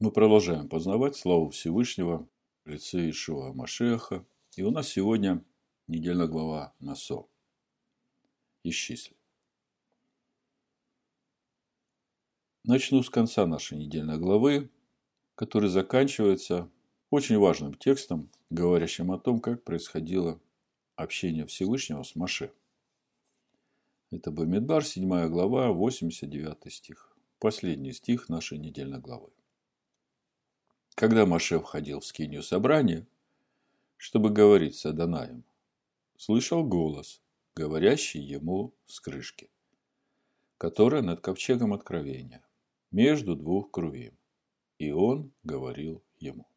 [0.00, 2.28] Мы продолжаем познавать славу Всевышнего
[2.64, 4.24] лице Ишуа Машеха.
[4.54, 5.44] И у нас сегодня
[5.88, 7.28] недельная глава Насо.
[8.62, 9.16] Исчисли.
[12.62, 14.70] Начну с конца нашей недельной главы,
[15.34, 16.70] который заканчивается
[17.10, 20.40] очень важным текстом, говорящим о том, как происходило
[20.94, 22.52] общение Всевышнего с Маше.
[24.12, 27.16] Это Бамидбар, 7 глава, 89 стих.
[27.40, 29.32] Последний стих нашей недельной главы.
[30.98, 33.06] Когда Маше входил в скинию собрания,
[33.98, 35.44] чтобы говорить с Адонаем,
[36.16, 37.22] слышал голос,
[37.54, 39.48] говорящий ему с крышки,
[40.58, 42.44] которая над ковчегом откровения,
[42.90, 44.18] между двух крувим.
[44.80, 46.48] И он говорил ему.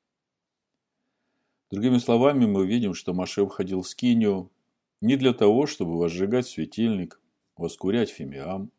[1.70, 4.50] Другими словами, мы видим, что Маше входил в скинию
[5.02, 7.22] не для того, чтобы возжигать светильник,
[7.58, 8.72] воскурять фимиам.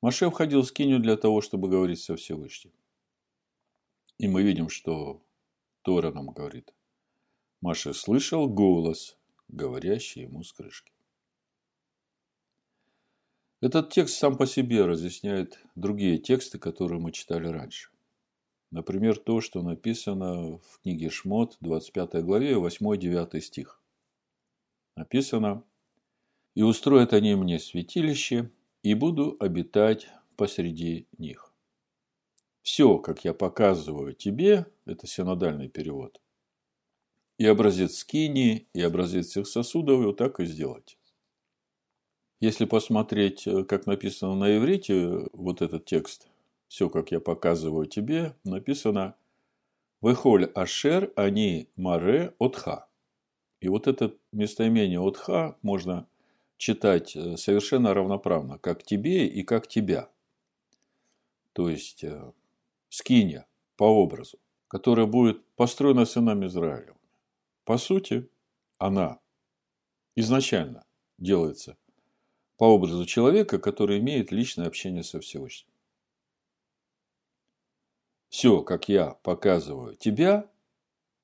[0.00, 2.72] Маше входил в скинию для того, чтобы говорить со Всевышним.
[4.18, 5.22] И мы видим, что
[5.82, 6.74] Тора нам говорит.
[7.60, 9.16] Маша слышал голос,
[9.48, 10.92] говорящий ему с крышки.
[13.60, 17.90] Этот текст сам по себе разъясняет другие тексты, которые мы читали раньше.
[18.70, 23.82] Например, то, что написано в книге Шмот, 25 главе, 8-9 стих.
[24.94, 25.64] Написано
[26.54, 28.50] «И устроят они мне святилище,
[28.82, 31.47] и буду обитать посреди них».
[32.70, 36.20] Все, как я показываю тебе, это синодальный перевод,
[37.38, 40.98] и образец скини, и образец всех сосудов, вот так и сделать.
[42.40, 46.28] Если посмотреть, э, как написано на иврите, вот этот текст,
[46.68, 49.14] все, как я показываю тебе, написано
[50.02, 52.86] «Вехоль ашер они маре отха».
[53.62, 56.06] И вот это местоимение отха можно
[56.58, 60.10] читать э, совершенно равноправно, как тебе и как тебя.
[61.54, 62.04] То есть,
[62.88, 66.94] скиния по образу, которая будет построена сынами Израиля.
[67.64, 68.28] По сути,
[68.78, 69.20] она
[70.14, 70.84] изначально
[71.18, 71.76] делается
[72.56, 75.72] по образу человека, который имеет личное общение со Всевышним.
[78.28, 80.50] Все, как я показываю тебя,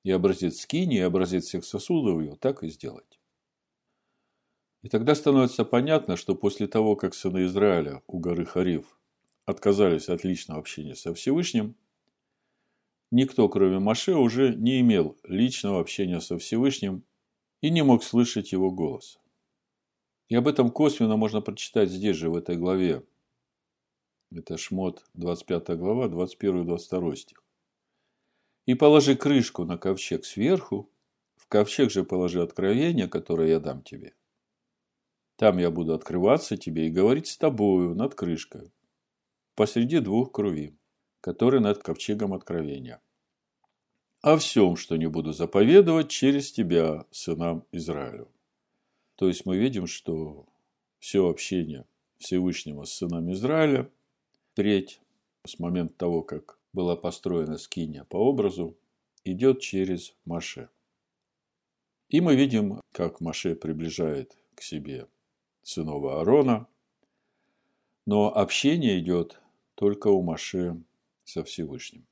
[0.03, 3.19] и образец скини, и образец всех сосудов его, так и сделать.
[4.81, 8.99] И тогда становится понятно, что после того, как сыны Израиля у горы Хариф
[9.45, 11.75] отказались от личного общения со Всевышним,
[13.11, 17.03] никто, кроме Маше, уже не имел личного общения со Всевышним
[17.61, 19.19] и не мог слышать его голос.
[20.27, 23.03] И об этом косвенно можно прочитать здесь же, в этой главе.
[24.31, 27.43] Это Шмот, 25 глава, 21-22 стих.
[28.65, 30.89] «И положи крышку на ковчег сверху,
[31.35, 34.15] в ковчег же положи откровение, которое я дам тебе.
[35.35, 38.71] Там я буду открываться тебе и говорить с тобою над крышкой,
[39.55, 40.75] посреди двух круви,
[41.21, 43.01] которые над ковчегом откровения.
[44.21, 48.29] О всем, что не буду заповедовать через тебя, сынам Израилю.
[49.15, 50.45] То есть мы видим, что
[50.99, 51.85] все общение
[52.17, 53.89] Всевышнего с сынами Израиля,
[54.53, 54.99] треть
[55.45, 58.77] с момента того, как была построена скиния по образу,
[59.23, 60.69] идет через Маше.
[62.09, 65.07] И мы видим, как Маше приближает к себе
[65.63, 66.67] сынов Аарона,
[68.05, 69.39] но общение идет
[69.75, 70.81] только у Маше
[71.23, 72.05] со Всевышним.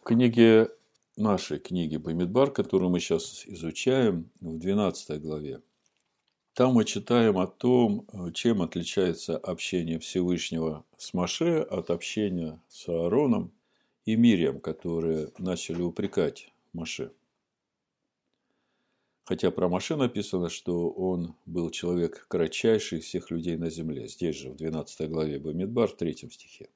[0.00, 0.70] В книге
[1.16, 5.62] нашей книги Бамидбар, которую мы сейчас изучаем, в 12 главе,
[6.54, 13.52] там мы читаем о том, чем отличается общение Всевышнего с Маше от общения с Аароном
[14.04, 17.10] и Мирием, которые начали упрекать Маше.
[19.24, 24.06] Хотя про Маше написано, что он был человек кратчайший всех людей на земле.
[24.06, 26.68] Здесь же, в 12 главе Бамидбар, в 3 стихе.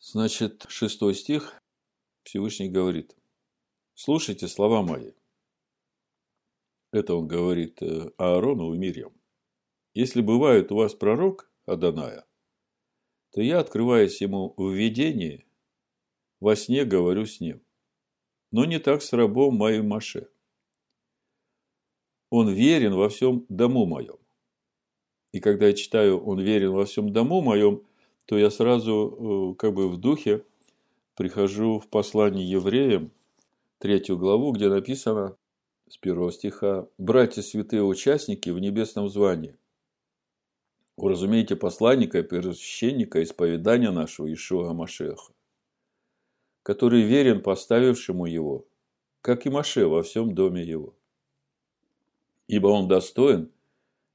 [0.00, 1.54] Значит, 6 стих
[2.24, 3.16] Всевышний говорит,
[3.94, 5.12] «Слушайте слова мои».
[6.92, 9.12] Это он говорит э, Аарону и Мирьям.
[9.94, 12.26] «Если бывает у вас пророк Аданая,
[13.32, 15.46] то я, открываясь ему в видении,
[16.38, 17.62] во сне говорю с ним.
[18.50, 20.28] Но не так с рабом моим Маше
[22.30, 24.16] он верен во всем дому моем.
[25.32, 27.82] И когда я читаю «Он верен во всем дому моем»,
[28.26, 30.44] то я сразу э, как бы в духе
[31.16, 33.10] прихожу в послание евреям,
[33.78, 35.36] третью главу, где написано
[35.88, 39.56] с первого стиха «Братья святые участники в небесном звании,
[40.96, 45.32] уразумейте посланника и первосвященника исповедания нашего Ишуа Машеха,
[46.62, 48.66] который верен поставившему его,
[49.22, 50.94] как и Маше во всем доме его
[52.50, 53.52] ибо он достоин,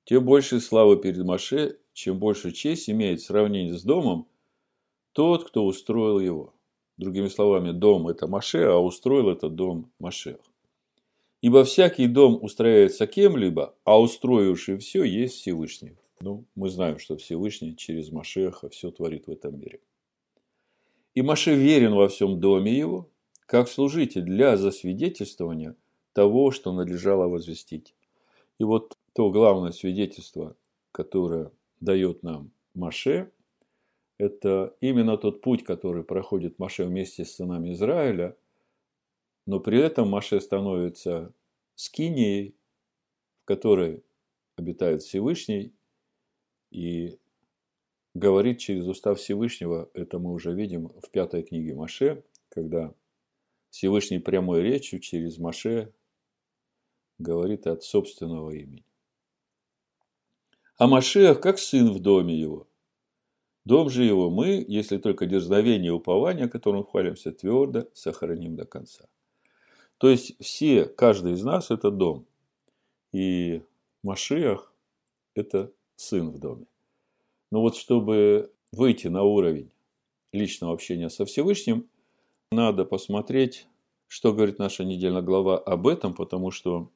[0.03, 4.27] тем больше славы перед Маше, чем больше честь имеет в сравнении с домом
[5.13, 6.53] тот, кто устроил его.
[6.97, 10.37] Другими словами, дом– это Маше, а устроил этот дом Машех.
[11.41, 15.97] Ибо всякий дом устрояется кем-либо, а устроивший все есть Всевышний.
[16.19, 19.79] Ну, мы знаем, что Всевышний через Машеха все творит в этом мире.
[21.13, 23.09] И Маше верен во всем доме его,
[23.45, 25.77] как служитель для засвидетельствования
[26.11, 27.95] того, что надлежало возвестить.
[28.59, 30.55] И вот то главное свидетельство,
[30.91, 33.31] которое дает нам Маше,
[34.17, 38.37] это именно тот путь, который проходит Маше вместе с сынами Израиля,
[39.45, 41.33] но при этом Маше становится
[41.75, 42.55] скинией,
[43.41, 44.03] в которой
[44.55, 45.73] обитает Всевышний,
[46.71, 47.19] и
[48.13, 52.93] говорит через устав Всевышнего, это мы уже видим в пятой книге Маше, когда
[53.69, 55.93] Всевышний прямой речью через Маше
[57.17, 58.85] говорит от собственного имени.
[60.77, 62.67] А Машех как сын в доме его.
[63.63, 69.05] Дом же его мы, если только дерзновение и упование, которым хвалимся, твердо сохраним до конца.
[69.97, 72.27] То есть все, каждый из нас– это дом.
[73.11, 73.63] И
[74.03, 74.73] Машиах–
[75.35, 76.67] это сын в доме.
[77.49, 79.71] Но вот чтобы выйти на уровень
[80.31, 81.89] личного общения со Всевышним,
[82.51, 83.67] надо посмотреть,
[84.07, 86.91] что говорит наша недельная глава об этом, потому что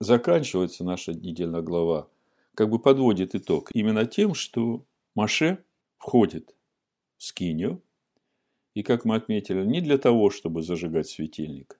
[0.00, 2.08] заканчивается наша недельная глава,
[2.54, 5.64] как бы подводит итог именно тем, что Маше
[5.98, 6.54] входит
[7.16, 7.82] в скинию,
[8.74, 11.78] и, как мы отметили, не для того, чтобы зажигать светильник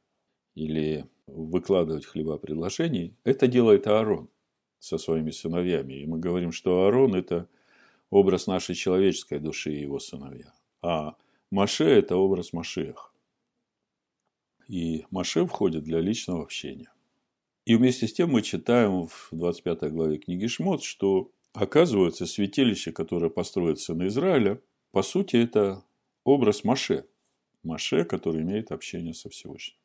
[0.54, 4.28] или выкладывать хлеба предложений, это делает Аарон
[4.78, 5.94] со своими сыновьями.
[5.94, 7.48] И мы говорим, что Аарон– это
[8.10, 10.54] образ нашей человеческой души и его сыновья.
[10.82, 11.16] А
[11.50, 13.12] Маше– это образ Машех.
[14.68, 16.93] И Маше входит для личного общения.
[17.64, 23.30] И вместе с тем мы читаем в 25 главе книги Шмот, что оказывается святилище, которое
[23.30, 25.84] построится на Израиле, по сути, это
[26.24, 27.06] образ Маше.
[27.62, 29.78] Маше, который имеет общение со Всевышним.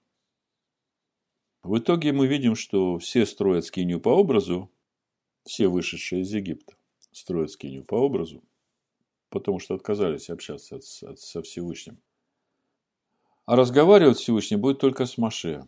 [1.64, 4.70] В итоге мы видим, что все строят скинию по образу,
[5.46, 6.76] все вышедшие из Египта
[7.12, 8.44] строят скинию по образу,
[9.30, 12.00] потому что отказались общаться от, от, со Всевышним.
[13.46, 15.68] А разговаривать Всевышний будет только с Маше.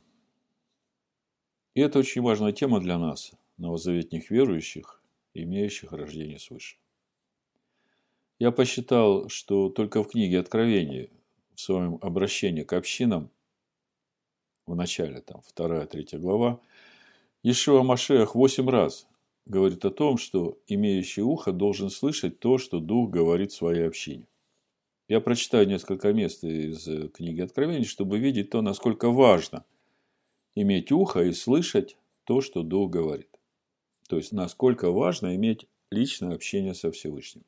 [1.74, 5.02] И это очень важная тема для нас, новозаветних верующих,
[5.34, 6.76] имеющих рождение свыше.
[8.40, 11.10] Я посчитал, что только в книге Откровения,
[11.56, 13.30] в своем обращении к общинам,
[14.66, 16.60] в начале, там, вторая, третья глава,
[17.44, 19.08] Ишуа Машех восемь раз
[19.46, 24.28] говорит о том, что имеющий ухо должен слышать то, что Дух говорит своей общине.
[25.08, 29.66] Я прочитаю несколько мест из книги Откровений, чтобы видеть то, насколько важно
[30.56, 33.30] иметь ухо и слышать то, что Дух говорит.
[34.08, 37.46] То есть, насколько важно иметь личное общение со Всевышним.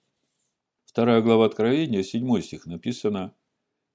[0.85, 3.35] Вторая глава Откровения, седьмой стих написано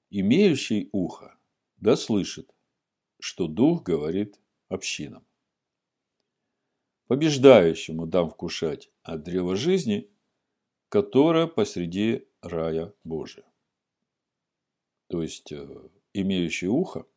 [0.09, 1.37] «Имеющий ухо,
[1.77, 2.53] да слышит,
[3.19, 5.25] что Дух говорит общинам.
[7.07, 10.09] Побеждающему дам вкушать от древа жизни,
[10.89, 13.45] которое посреди рая Божия.
[15.07, 17.07] То есть, э, имеющий ухо,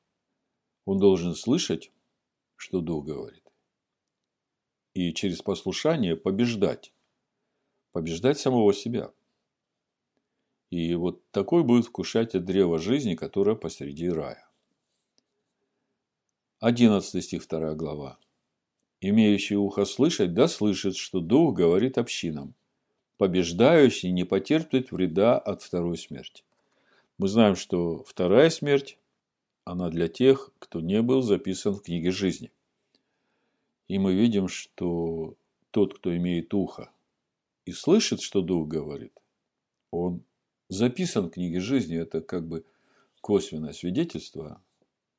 [0.84, 1.92] он должен слышать,
[2.56, 3.42] что Дух говорит.
[4.94, 6.92] И через послушание побеждать.
[7.92, 9.12] Побеждать самого себя.
[10.70, 14.48] И вот такой будет вкушать от древа жизни, которое посреди рая.
[16.60, 18.18] 11 стих 2 глава.
[19.00, 22.54] Имеющий ухо слышать, да слышит, что Дух говорит общинам.
[23.18, 26.44] Побеждающий не потерпит вреда от второй смерти.
[27.18, 28.96] Мы знаем, что вторая смерть,
[29.64, 32.50] она для тех, кто не был записан в книге жизни.
[33.88, 35.36] И мы видим, что
[35.70, 36.90] тот, кто имеет ухо
[37.64, 39.12] и слышит, что Дух говорит,
[39.90, 40.22] он
[40.68, 41.96] записан в книге жизни.
[41.96, 42.64] Это как бы
[43.20, 44.60] косвенное свидетельство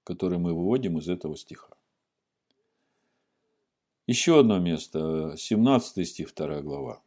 [0.04, 1.74] который мы выводим из этого стиха.
[4.06, 7.02] Еще одно место, 17 стих, 2 глава.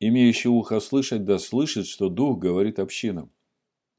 [0.00, 3.30] «Имеющий ухо слышать, да слышит, что Дух говорит общинам.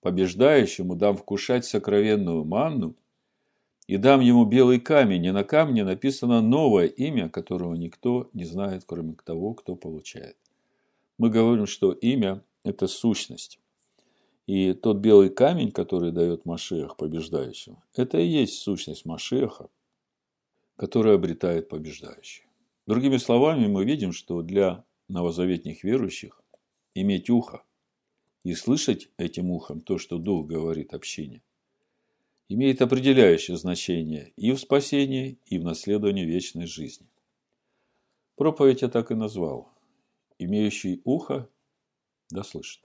[0.02, 2.96] Побеждающему дам вкушать сокровенную манну,
[3.88, 8.84] и дам ему белый камень, и на камне написано новое имя, которого никто не знает,
[8.86, 10.38] кроме того, кто получает».
[11.20, 13.60] Мы говорим, что имя– это сущность.
[14.48, 19.70] И тот белый камень, который дает Машех побеждающему, это и есть сущность Машеха,
[20.78, 22.46] которая обретает побеждающий.
[22.88, 26.42] Другими словами, мы видим, что для новозаветних верующих
[26.96, 27.64] иметь ухо
[28.50, 31.44] и слышать этим ухом то, что Дух говорит общине,
[32.48, 37.08] имеет определяющее значение и в спасении, и в наследовании вечной жизни.
[38.36, 39.72] Проповедь я так и назвал.
[40.40, 41.48] Имеющий ухо
[42.32, 42.82] да слышит.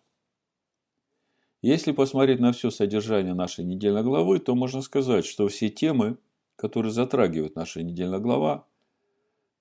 [1.63, 6.19] Если посмотреть на все содержание нашей недельной главы, то можно сказать, что все темы,
[6.57, 8.67] которые затрагивает наша недельная глава,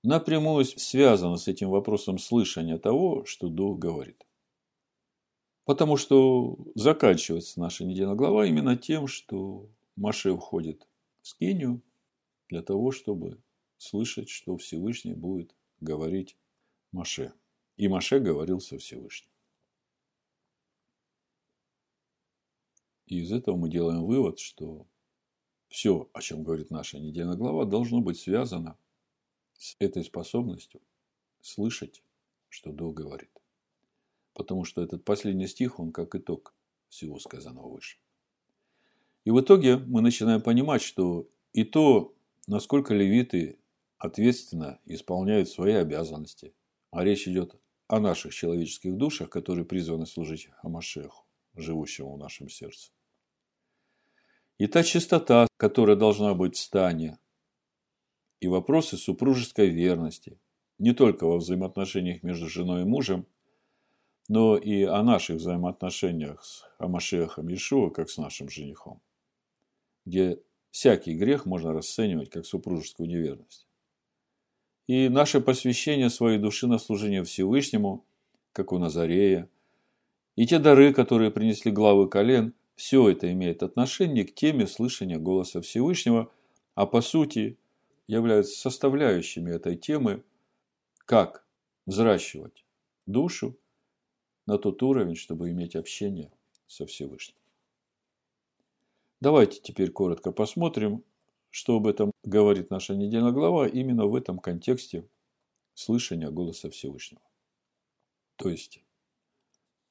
[0.02, 4.22] напрямую связаны с этим вопросом слышания того, что Дух говорит.
[5.64, 10.86] Потому что заканчивается наша недельная глава именно тем, что Маше входит
[11.22, 11.82] в скинию
[12.48, 13.42] для того, чтобы
[13.78, 16.36] слышать, что Всевышний будет говорить
[16.92, 17.32] Маше.
[17.76, 19.30] И Маше говорил со Всевышним.
[23.06, 24.86] И из этого мы делаем вывод, что
[25.68, 28.78] все, о чем говорит наша недельная глава, должно быть связано
[29.54, 30.80] с этой способностью
[31.40, 32.02] слышать,
[32.48, 33.33] что Дух говорит.
[34.34, 36.54] Потому что этот последний стих, он как итог
[36.88, 37.98] всего сказанного выше.
[39.24, 42.14] И в итоге мы начинаем понимать, что и то,
[42.46, 43.58] насколько левиты
[43.96, 46.54] ответственно исполняют свои обязанности,
[46.90, 51.24] а речь идет о наших человеческих душах, которые призваны служить Амашеху,
[51.54, 52.90] живущему в нашем сердце.
[54.58, 57.18] И та чистота, которая должна быть в стане,
[58.40, 60.38] и вопросы супружеской верности,
[60.78, 63.26] не только во взаимоотношениях между женой и мужем,
[64.28, 69.00] но и о наших взаимоотношениях с Амашехом Иешуа, как с нашим женихом,
[70.06, 70.40] где
[70.70, 73.66] всякий грех можно расценивать как супружескую неверность.
[74.86, 78.04] И наше посвящение своей души на служение Всевышнему,
[78.52, 79.48] как у Назарея,
[80.36, 85.60] и те дары, которые принесли главы колен, все это имеет отношение к теме слышания голоса
[85.60, 86.30] Всевышнего,
[86.74, 87.56] а по сути
[88.08, 90.24] являются составляющими этой темы,
[91.06, 91.46] как
[91.86, 92.64] взращивать
[93.06, 93.56] душу
[94.46, 96.30] на тот уровень, чтобы иметь общение
[96.66, 97.36] со Всевышним.
[99.20, 101.02] Давайте теперь коротко посмотрим,
[101.50, 105.08] что об этом говорит наша недельная глава именно в этом контексте
[105.74, 107.22] слышания голоса Всевышнего.
[108.36, 108.82] То есть,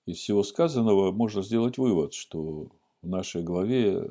[0.05, 2.69] из всего сказанного можно сделать вывод, что
[3.01, 4.09] в нашей главе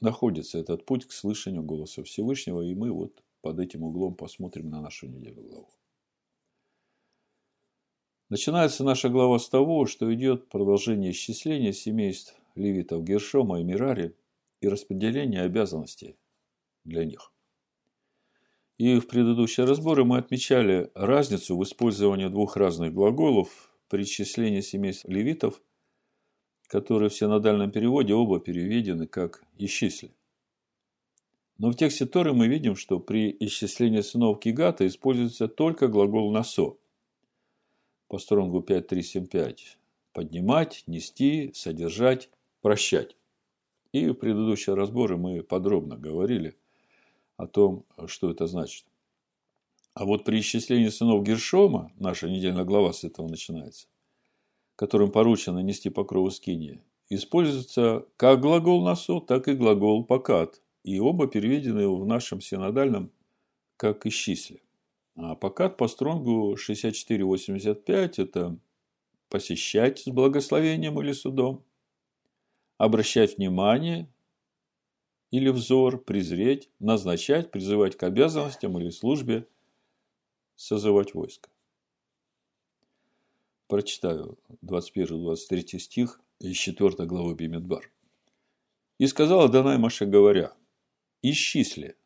[0.00, 4.80] находится этот путь к слышанию голоса Всевышнего, и мы вот под этим углом посмотрим на
[4.80, 5.68] нашу недельную главу.
[8.28, 14.16] Начинается наша глава с того, что идет продолжение исчисления семейств левитов Гершома и Мирари
[14.60, 16.16] и распределение обязанностей
[16.82, 17.32] для них.
[18.78, 25.04] И в предыдущие разборы мы отмечали разницу в использовании двух разных глаголов при исчислении семейств
[25.04, 25.62] левитов,
[26.66, 30.10] которые в синодальном переводе оба переведены как «исчисли».
[31.58, 36.76] Но в тексте Торы мы видим, что при исчислении сынов Кигата используется только глагол «насо».
[38.08, 39.56] По стронгу 5.3.7.5.
[40.12, 42.30] Поднимать, нести, содержать,
[42.62, 43.16] прощать.
[43.92, 46.56] И в предыдущие разборы мы подробно говорили
[47.36, 48.86] о том, что это значит.
[49.94, 53.88] А вот при исчислении сынов Гершома, наша недельная глава с этого начинается,
[54.76, 61.26] которым поручено нести покрову скинии, используется как глагол «насо», так и глагол «покат», и оба
[61.28, 63.10] переведены в нашем синодальном
[63.78, 64.62] как «исчисли».
[65.16, 68.58] А покат по стронгу 64.85– это
[69.30, 71.64] посещать с благословением или судом,
[72.76, 74.08] обращать внимание
[75.30, 79.48] или взор, презреть, назначать, призывать к обязанностям или службе,
[80.54, 81.48] созывать войско.
[83.68, 87.90] Прочитаю 21-23 стих из 4 главы Бимедбар.
[88.98, 90.54] «И сказала Данай Маше, говоря,
[91.22, 91.96] исчисли».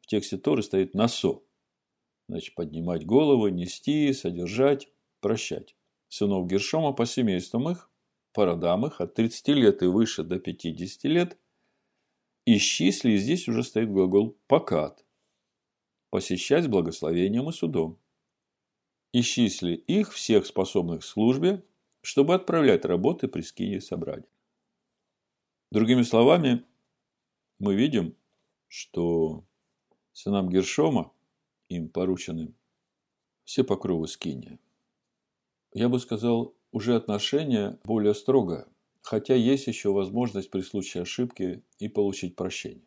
[0.00, 1.45] В тексте Торы стоит «насо».
[2.28, 4.88] Значит, поднимать головы, нести, содержать,
[5.20, 5.76] прощать.
[6.08, 7.90] Сынов Гершома по семействам их,
[8.32, 11.38] по родам их, от 30 лет и выше до 50 лет.
[12.44, 15.04] Исчисли, и здесь уже стоит глагол «покат».
[16.10, 17.98] Посещать благословением и судом
[19.20, 21.64] исчисли их всех способных к службе,
[22.02, 24.28] чтобы отправлять работы при скине собрания.
[25.70, 26.64] Другими словами,
[27.58, 28.16] мы видим,
[28.68, 29.44] что
[30.12, 31.12] сынам Гершома,
[31.68, 32.54] им поручены
[33.44, 34.58] все покровы скиния.
[35.72, 38.66] Я бы сказал, уже отношение более строгое,
[39.02, 42.86] хотя есть еще возможность при случае ошибки и получить прощение.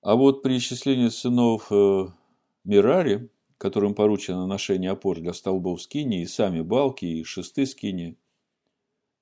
[0.00, 2.06] А вот при исчислении сынов э,
[2.64, 8.16] Мирари, которым поручено ношение опор для столбов скини и сами балки и шесты скини,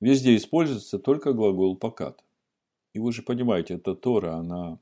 [0.01, 2.23] везде используется только глагол «покат».
[2.93, 4.79] И вы же понимаете, это Тора, она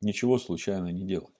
[0.00, 1.34] ничего случайно не делает.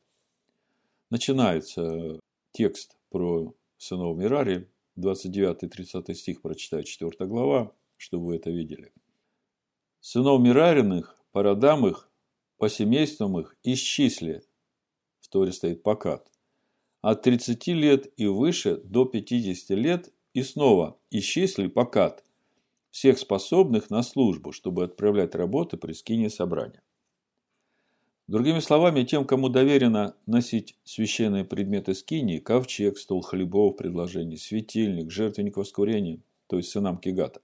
[1.10, 2.20] Начинается
[2.52, 8.92] текст про сынов Мирари, 29-30 стих прочитать, 4 глава, чтобы вы это видели.
[10.00, 12.10] Сынов Мирариных, по родам их,
[12.56, 14.42] по семействам их, исчисли.
[15.20, 16.30] В Торе стоит покат
[17.00, 22.24] от 30 лет и выше до 50 лет и снова исчисли покат
[22.90, 26.82] всех способных на службу, чтобы отправлять работы при скине собрания.
[28.28, 35.56] Другими словами, тем, кому доверено носить священные предметы скинии, ковчег, стол хлебов, предложений, светильник, жертвенник
[35.56, 37.40] воскурения, то есть сынам Кигата,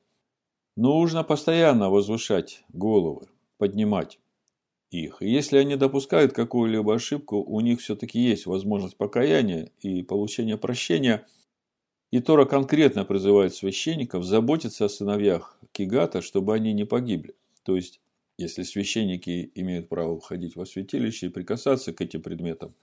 [0.76, 4.19] нужно постоянно возвышать головы, поднимать
[4.91, 5.23] их.
[5.23, 11.26] И если они допускают какую-либо ошибку, у них все-таки есть возможность покаяния и получения прощения.
[12.11, 17.35] И Тора конкретно призывает священников заботиться о сыновьях Кигата, чтобы они не погибли.
[17.62, 18.00] То есть
[18.37, 22.75] если священники имеют право входить во святилище и прикасаться к этим предметам,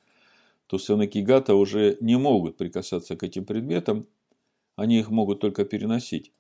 [0.67, 4.07] то сыны Кигата уже не могут прикасаться к этим предметам,
[4.75, 6.31] они их могут только переносить.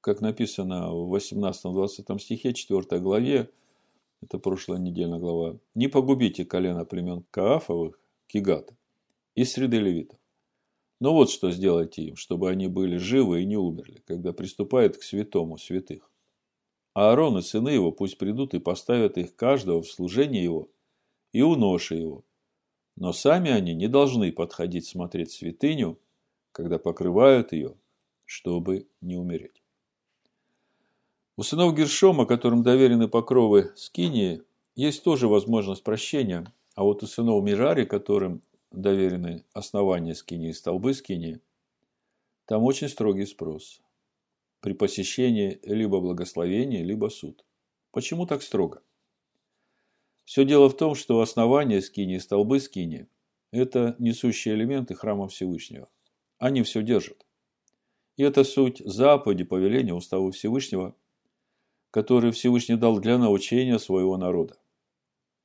[0.00, 3.50] Как написано в 18-20 стихе 4 главе,
[4.22, 7.98] это прошлая недельная глава, «Не погубите колено племен Каафовых,
[8.28, 8.76] Кигата,
[9.34, 10.18] из среды левитов.
[11.00, 15.02] Но вот что сделайте им, чтобы они были живы и не умерли, когда приступают к
[15.02, 16.10] святому святых.
[16.96, 20.70] А Аарон и сыны его пусть придут и поставят их каждого в служение его
[21.30, 22.24] и у ноши его.
[22.96, 25.98] Но сами они не должны подходить смотреть святыню,
[26.52, 27.74] когда покрывают ее,
[28.24, 29.62] чтобы не умереть.
[31.36, 34.42] У сынов Гершома, которым доверены покровы Скинии,
[34.74, 38.40] есть тоже возможность прощения, а вот у сынов Мирари, которым
[38.72, 41.42] доверены основания Скинии и столбы Скинии,
[42.46, 43.82] там очень строгий спрос
[44.60, 47.44] при посещении либо благословение, либо суд.
[47.90, 48.82] Почему так строго?
[50.24, 53.06] Все дело в том, что основание скини и столбы скини–
[53.52, 55.88] это несущие элементы храма Всевышнего.
[56.38, 57.24] Они все держат.
[58.16, 60.96] И это суть заповеди, повеления Устава Всевышнего,
[61.90, 64.58] который Всевышний дал для научения своего народа.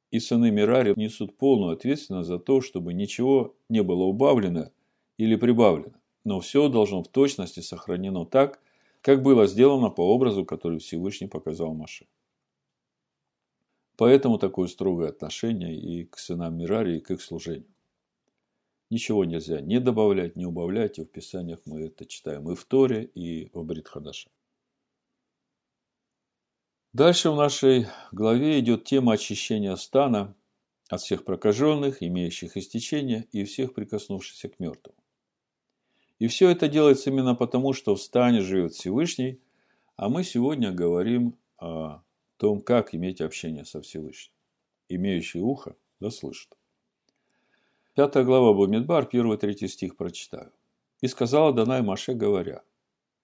[0.10, 4.72] И сыны Мирари несут полную ответственность за то, чтобы ничего не было убавлено
[5.18, 8.60] или прибавлено, но все должно в точности сохранено так,
[9.01, 12.08] как было сделано по образу, который Всевышний показал Маше.
[13.97, 17.71] Поэтому такое строгое отношение и к сынам Мирари, и к их служению.
[18.89, 23.06] Ничего нельзя не добавлять, не убавлять, и в Писаниях мы это читаем и в Торе,
[23.06, 24.30] и в Бритхадаше.
[26.93, 30.36] Дальше в нашей главе идет тема очищения стана
[30.89, 34.95] от всех прокаженных, имеющих истечение, и всех прикоснувшихся к мертвым.
[36.21, 39.41] И все это делается именно потому, что в стане живет Всевышний,
[39.95, 42.03] а мы сегодня говорим о
[42.38, 44.31] том, как иметь общение со Всевышним.
[44.88, 46.55] Имеющий ухо, да слышит.
[47.95, 50.51] Пятая глава Бумидбар, первый третий стих прочитаю.
[50.99, 52.62] «И сказала Данай Маше, говоря,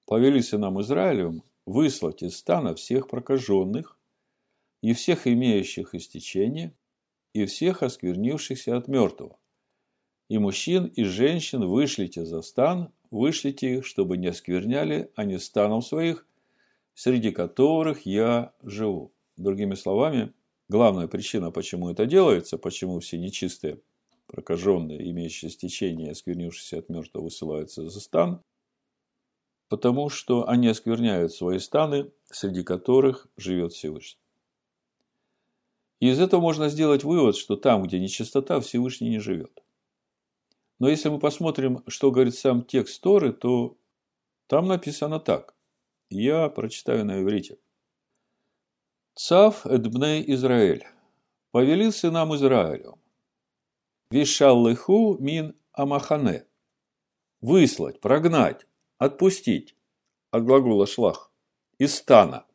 [0.08, 3.96] повели нам Израилем выслать из стана всех прокаженных
[4.82, 6.74] и всех имеющих истечение,
[7.34, 9.38] и всех осквернившихся от мертвого,
[10.30, 16.26] и мужчин, и женщин вышлите за стан, вышлите их, чтобы не оскверняли они станов своих,
[16.94, 19.14] среди которых я живу.
[19.38, 20.34] Другими словами,
[20.68, 23.80] главная причина, почему это делается, почему все нечистые,
[24.26, 28.42] прокаженные, имеющие стечение, осквернившиеся от мертвого, высылаются за стан,
[29.70, 34.22] потому что они оскверняют свои станы, среди которых живет Всевышний.
[36.00, 39.64] И из этого можно сделать вывод, что там, где нечистота, Всевышний не живет.
[40.80, 43.78] Но если мы посмотрим, что говорит сам текст Торы, то
[44.48, 45.56] там написано так.
[46.10, 47.58] Я прочитаю на иврите.
[49.16, 50.86] Цав эдбней Израиль.
[51.52, 53.00] Повелил сынам Израилю.
[54.12, 56.46] Вишаллыху мин амахане.
[57.42, 59.76] Выслать, прогнать, отпустить.
[60.32, 61.32] От глагола шлах.
[61.80, 62.46] Из стана.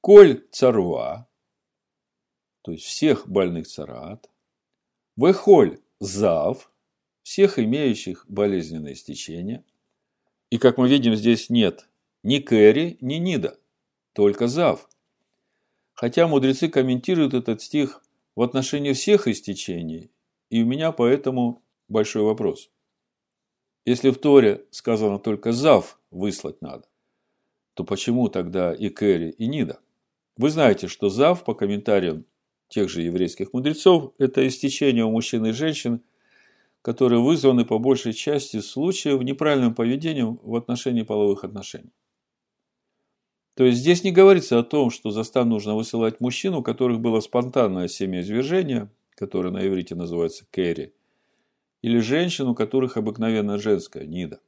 [0.00, 1.28] Коль царва,
[2.62, 4.30] то есть всех больных царат,
[5.16, 6.70] выхоль зав,
[7.22, 9.64] всех имеющих болезненное стечение.
[10.50, 11.88] И, как мы видим, здесь нет
[12.22, 13.58] ни Кэри, ни Нида,
[14.12, 14.88] только зав.
[15.94, 18.02] Хотя мудрецы комментируют этот стих
[18.34, 20.10] в отношении всех истечений,
[20.50, 22.70] и у меня поэтому большой вопрос.
[23.84, 26.86] Если в Торе сказано только зав выслать надо,
[27.74, 29.80] то почему тогда и Кэри, и Нида?
[30.36, 32.24] Вы знаете, что зав, по комментариям
[32.68, 36.02] тех же еврейских мудрецов, это истечение у мужчин и женщин,
[36.82, 41.92] которые вызваны по большей части случаев неправильным поведением в отношении половых отношений.
[43.54, 47.00] То есть здесь не говорится о том, что за стан нужно высылать мужчин, у которых
[47.00, 50.94] было спонтанное семяизвержение, которое на иврите называется кэри,
[51.82, 54.40] или женщин, у которых обыкновенно женская нида.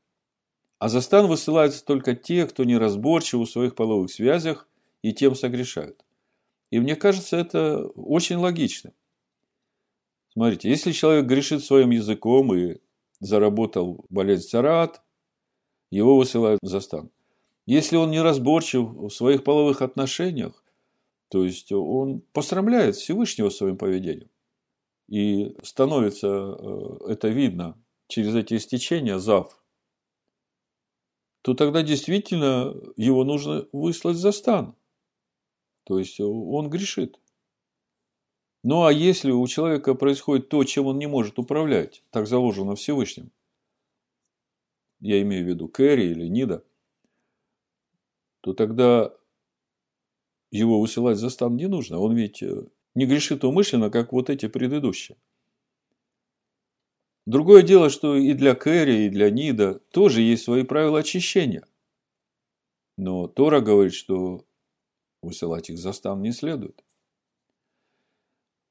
[0.78, 4.68] А за стан высылаются только те, кто неразборчив в своих половых связях
[5.02, 6.04] и тем согрешают.
[6.70, 8.92] И мне кажется, это очень логично.
[10.33, 12.78] Смотрите, если человек грешит своим языком и
[13.18, 15.02] заработал болезнь царат,
[15.90, 17.11] его высылают за стан.
[17.66, 20.64] Если он неразборчив в своих половых отношениях,
[21.28, 24.30] то есть он посрамляет Всевышнего своим поведением.
[25.09, 29.61] И становится э, это видно через эти истечения зав,
[31.42, 34.76] то тогда действительно его нужно выслать за стан.
[35.90, 37.18] То есть он грешит.
[38.62, 43.33] Ну а если у человека происходит то, чем он не может управлять, так заложено Всевышним,
[45.00, 46.64] я имею в виду Кэрри или Нида,
[48.40, 49.12] то тогда
[50.53, 51.98] его высылать за стан не нужно.
[51.98, 55.18] Он ведь э, не грешит умышленно, как вот эти предыдущие.
[57.26, 61.66] Другое дело, что и для Кэрри, и для Нида тоже есть свои правила очищения.
[62.96, 64.44] Но Тора говорит, что
[65.22, 66.85] высылать их за стан не следует.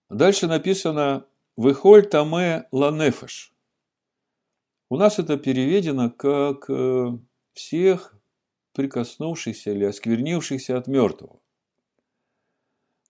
[0.10, 3.54] Дальше написано «Выхоль таме ланефеш».
[4.90, 7.18] У нас это переведено как э,
[7.54, 8.16] «всех
[8.74, 11.40] прикоснувшихся или осквернившихся от мертвого».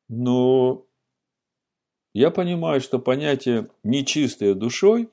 [0.10, 0.86] Но
[2.14, 5.10] я понимаю, что понятие «нечистая душой»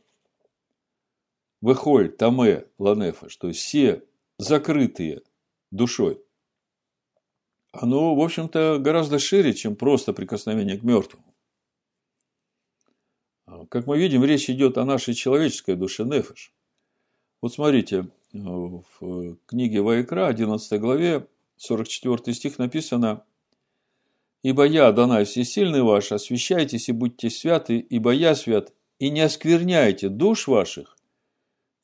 [1.61, 4.03] выхоль, таме, ланефа, что все
[4.39, 5.23] закрытые
[5.71, 6.23] душой,
[7.81, 11.25] оно, в общем-то, гораздо шире, чем просто прикосновение к мертвому.
[13.69, 16.53] Как мы видим, речь идет о нашей человеческой душе нефеш.
[17.41, 23.25] Вот смотрите, в книге Вайкра, 11 главе, 44 стих написано
[24.43, 30.09] «Ибо я, Данай Всесильный ваш, освящайтесь и будьте святы, ибо я свят, и не оскверняйте
[30.09, 30.97] душ ваших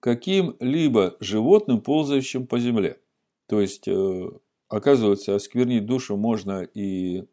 [0.01, 2.99] каким-либо животным, ползающим по земле».
[3.47, 4.31] То есть, э,
[4.73, 7.25] оказывается, осквернить душу можно и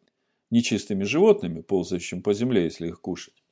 [0.50, 3.42] нечистыми животными, ползающими по земле, если их кушать.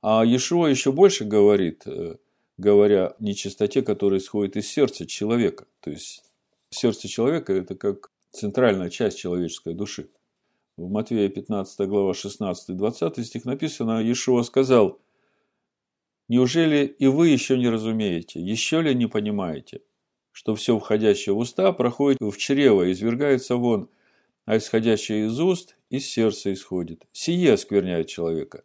[0.00, 2.16] А Иешуа еще больше говорит, э,
[2.56, 5.66] говоря о нечистоте, которая исходит из сердца человека.
[5.80, 6.24] То есть,
[6.70, 10.08] сердце человека– это как центральная часть человеческой души.
[10.78, 14.98] В Матвея 15 глава 16-20 стих написано, Иешуа сказал,
[16.28, 19.82] «Неужели и вы еще не разумеете, еще ли не понимаете,
[20.38, 23.88] что все входящее в уста проходит в чрево и извергается вон,
[24.44, 27.08] а исходящее из уст из сердца исходит.
[27.10, 28.62] Сие оскверняет человека.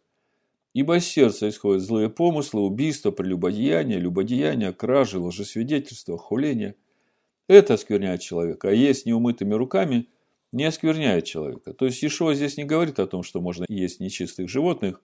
[0.72, 6.76] Ибо из сердца исходят злые помыслы, убийства, прелюбодеяния, любодеяния, кражи, лжесвидетельства, хуления.
[7.48, 10.06] Это оскверняет человека, а есть неумытыми руками
[10.52, 11.72] не оскверняет человека.
[11.72, 15.02] То есть Ишуа здесь не говорит о том, что можно есть нечистых животных,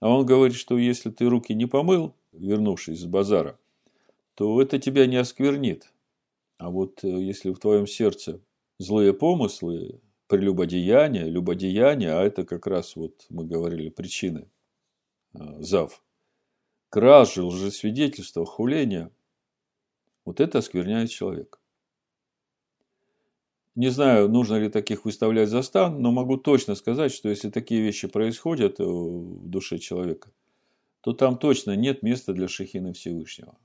[0.00, 3.58] а он говорит, что если ты руки не помыл, вернувшись с базара,
[4.34, 5.92] то это тебя не осквернит.
[6.58, 8.40] А вот э, если в твоем сердце
[8.78, 14.48] злые помыслы, прелюбодеяния, любодеяния, а это как раз вот мы говорили причины
[15.34, 16.02] Э, зав.
[16.88, 19.10] Кражи, лжесвидетельства, хуления.
[20.24, 21.58] Вот это оскверняет человека.
[23.76, 27.80] Не знаю, нужно ли таких выставлять за стан, но могу точно сказать, что если такие
[27.80, 30.32] вещи происходят э, в душе человека,
[31.00, 33.56] то там точно нет места для Шехина Всевышнего.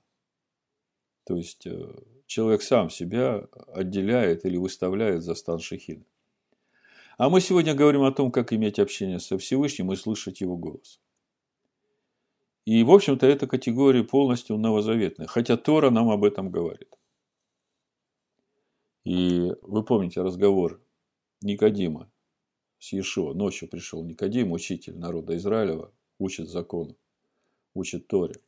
[1.26, 1.94] То есть э,
[2.28, 6.06] человек сам себя отделяет или выставляет за стан Шехина.
[7.18, 11.00] А мы сегодня говорим о том, как иметь общение со Всевышним и слышать его голос.
[12.66, 16.98] И, в общем-то, эта категория полностью новозаветная, хотя Тора нам об этом говорит.
[19.04, 20.82] И вы помните разговор
[21.42, 22.12] Никодима
[22.80, 23.34] с Иешуа.
[23.34, 26.96] Ночью пришел Никодим, учитель народа Израилева, учит закону,
[27.76, 28.42] учит Торе.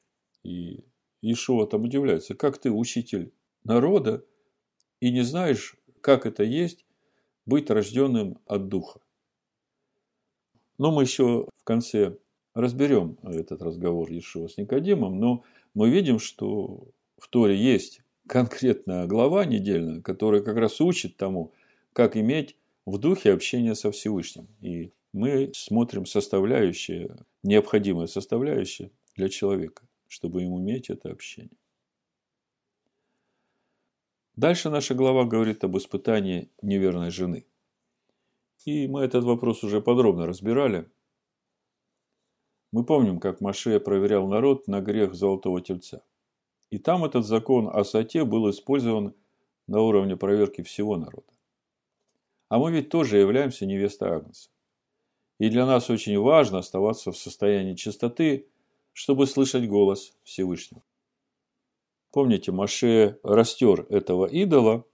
[0.43, 0.83] И
[1.27, 4.25] Иешуа там удивляется, как ты учитель народа
[5.01, 6.85] и не знаешь, как это есть
[7.45, 9.01] быть рожденным от Духа.
[10.77, 12.17] Но мы еще в конце
[12.53, 16.87] разберем этот разговор Иешуа с Никодимом, но мы видим, что
[17.17, 21.53] в Торе есть конкретная глава недельная, которая как раз учит тому,
[21.93, 24.47] как иметь в духе общение со Всевышним.
[24.61, 31.57] И мы смотрим составляющие, необходимые составляющие для человека, чтобы ему иметь это общение.
[34.35, 37.47] Дальше наша глава говорит об испытании неверной жены.
[38.65, 40.89] И мы этот вопрос уже подробно разбирали.
[42.71, 46.03] Мы помним, как Маше проверял народ на грех Золотого Тельца.
[46.69, 49.15] И там этот закон о сате был использован
[49.67, 51.31] на уровне проверки всего народа.
[52.49, 54.49] А мы ведь тоже являемся невестой Агнца.
[55.39, 58.47] И для нас очень важно оставаться в состоянии чистоты,
[58.97, 60.81] чтобы слышать голос Всевышнего.
[62.11, 64.85] Помните, Маше растер этого идола,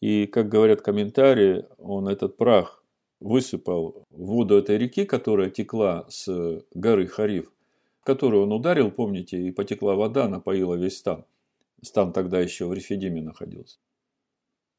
[0.00, 2.82] и, как говорят комментарии, он этот прах
[3.20, 7.52] высыпал в воду этой реки, которая текла с горы Хариф,
[8.00, 11.26] в которую он ударил, помните, и потекла вода, напоила весь стан.
[11.82, 13.78] Стан тогда еще в Рефидиме находился.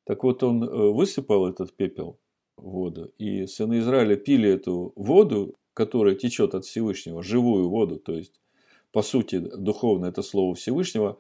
[0.06, 2.18] Так вот, он э, высыпал этот пепел
[2.58, 8.14] в воду, и сыны Израиля пили эту воду, которая течет от Всевышнего, живую воду, то
[8.14, 8.40] есть,
[8.92, 11.18] по сути, духовно это слово Всевышнего.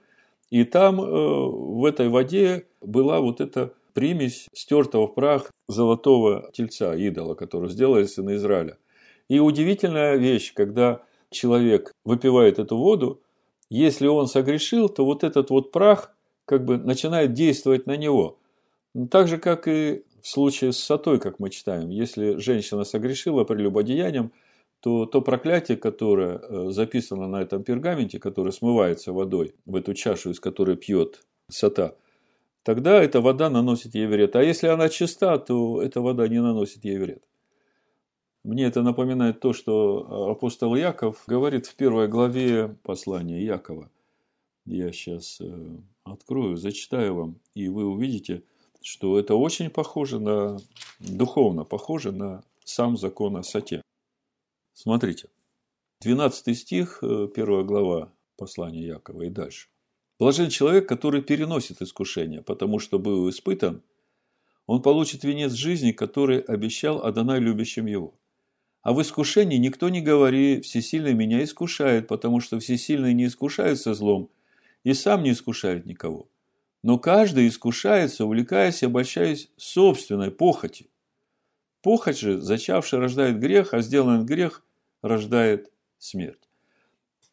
[0.49, 6.95] И там э, в этой воде была вот эта примесь стертого в прах золотого тельца,
[6.95, 8.77] идола, который сделали сыны Израиля.
[9.27, 13.21] И удивительная вещь, когда человек выпивает эту воду,
[13.69, 18.39] если он согрешил, то вот этот вот прах как бы начинает действовать на него.
[19.11, 21.89] Так же, как и в случае с сатой, как мы читаем.
[21.89, 24.31] Если женщина согрешила прелюбодеянием,
[24.81, 30.31] то то проклятие, которое э, записано на этом пергаменте, которое смывается водой в эту чашу,
[30.31, 31.97] из которой пьет сата,
[32.63, 34.35] тогда эта вода наносит ей вред.
[34.35, 37.23] А если она чиста, то эта вода не наносит ей вред.
[38.43, 43.89] Мне это напоминает то, что апостол Яков говорит в первой главе послания Якова.
[44.65, 48.43] Я сейчас э, открою, зачитаю вам, и вы увидите,
[48.81, 50.59] что это очень похоже на,
[50.99, 53.81] духовно похоже на сам закон о сате.
[54.73, 55.29] Смотрите,
[56.01, 59.67] 12 стих, э, первая глава послания Якова и дальше.
[60.19, 63.83] Блажен человек, который переносит искушение, потому что был испытан,
[64.65, 68.13] он получит венец жизни, который обещал Адонай любящим его.
[68.81, 74.29] А в искушении никто не говори, всесильный меня искушает, потому что всесильный не искушается злом,
[74.83, 76.29] и сам не искушает никого.
[76.81, 80.87] Но каждый искушается, увлекаясь и обольщаясь собственной похотью.
[81.81, 84.63] Похоть же, зачавший, рождает грех, а сделанный грех
[85.01, 86.49] рождает смерть.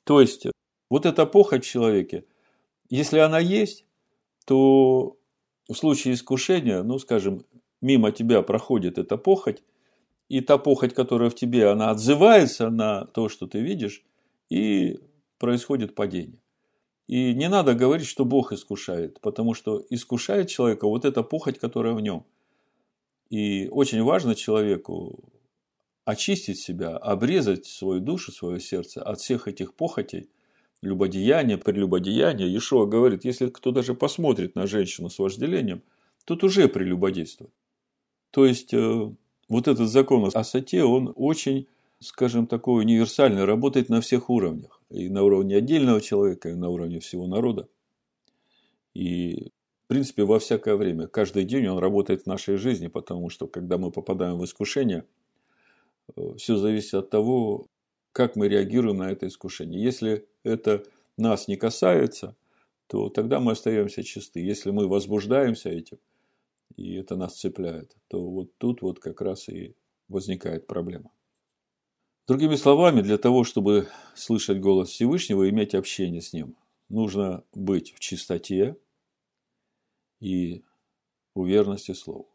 [0.05, 0.47] То есть,
[0.89, 2.25] вот эта похоть в человеке,
[2.89, 3.85] если она есть,
[4.45, 5.17] то
[5.69, 7.45] в случае искушения, ну, скажем,
[7.81, 9.63] мимо тебя проходит эта похоть,
[10.29, 14.05] и та похоть, которая в тебе, она отзывается на то, что ты видишь,
[14.49, 14.99] и
[15.39, 16.41] происходит падение.
[17.07, 21.95] И не надо говорить, что Бог искушает, потому что искушает человека вот эта похоть, которая
[21.95, 22.25] в нем.
[23.31, 25.25] И очень важно человеку
[26.05, 30.31] очистить себя, обрезать свою душу, свое сердце от всех этих похотей,
[30.83, 32.57] любодеяния, прелюбодеяния.
[32.57, 35.83] Ишуа говорит, если кто даже посмотрит на женщину с вожделением,
[36.25, 37.53] тот уже прелюбодействует.
[38.31, 39.13] То есть, э,
[39.49, 41.67] вот этот закон о сате, он очень,
[42.01, 44.76] скажем, такой универсальный, работает на всех уровнях.
[44.91, 47.69] И на уровне отдельного человека, и на уровне всего народа.
[48.95, 49.51] И,
[49.85, 51.09] в принципе, во всякое время.
[51.09, 55.05] Каждый день он работает в нашей жизни, потому что, когда мы попадаем в искушение,
[56.17, 57.67] э, все зависит от того,
[58.13, 59.83] как мы реагируем на это искушение.
[59.83, 60.85] Если это
[61.17, 62.37] нас не касается,
[62.87, 64.41] то тогда мы остаемся чисты.
[64.41, 65.99] Если мы возбуждаемся этим–
[66.77, 69.75] и это нас цепляет, то вот тут вот как раз и
[70.09, 71.11] возникает проблема.
[72.27, 76.57] Другими словами, для того, чтобы слышать голос Всевышнего и иметь общение с Ним,
[76.89, 78.77] нужно быть в чистоте
[80.21, 80.65] и
[81.35, 82.29] в верности Слову.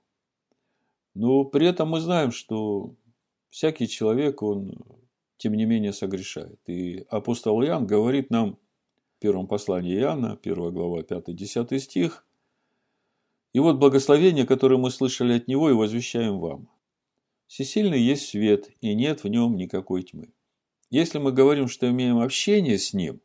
[1.13, 2.95] Но при этом мы знаем, что
[3.49, 4.75] всякий человек, он
[5.37, 6.59] тем не менее согрешает.
[6.67, 8.57] И апостол Иоанн говорит нам
[9.17, 12.25] в первом послании Иоанна, 1 глава, 5-10 стих–
[13.53, 16.69] и вот благословение, которое мы слышали от Него и возвещаем вам.
[17.51, 20.31] Всесильный есть свет, и нет в нем никакой тьмы.
[20.89, 23.19] Если мы говорим, что имеем общение с Ним,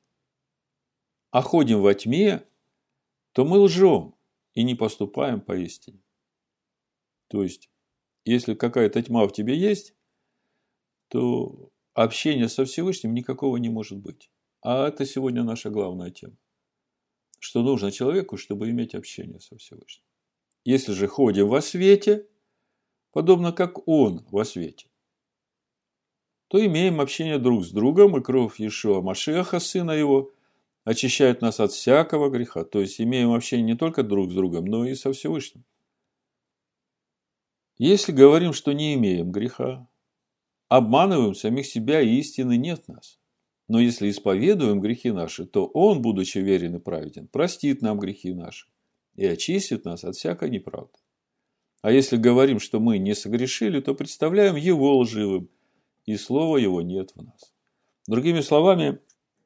[1.30, 2.44] а ходим во тьме,
[3.30, 4.16] то мы лжем
[4.54, 6.02] и не поступаем поистине.
[7.28, 7.70] То есть,
[8.24, 9.94] если какая-то тьма в тебе есть,
[11.06, 14.28] то общения со Всевышним никакого не может быть.
[14.60, 16.36] А это сегодня наша главная тема.
[17.38, 20.04] Что нужно человеку, чтобы иметь общение со Всевышним.
[20.64, 22.26] Если же ходим во свете,
[23.16, 24.88] подобно как Он во свете,
[26.48, 30.34] то имеем общение друг с другом, и кровь Иешуа Машеха, Сына Его,
[30.84, 32.64] очищает нас от всякого греха.
[32.64, 35.64] То есть имеем общение не только друг с другом, но и со Всевышним.
[37.78, 39.88] Если говорим, что не имеем греха,
[40.68, 43.18] обманываем самих себя, и истины нет нас.
[43.66, 48.68] Но если исповедуем грехи наши, то Он, будучи верен и праведен, простит нам грехи наши
[49.14, 50.98] и очистит нас от всякой неправды.
[51.86, 55.48] А если говорим, что мы не согрешили, то представляем его лживым,
[56.04, 57.52] и слова его нет в нас.
[58.08, 58.98] Другими словами,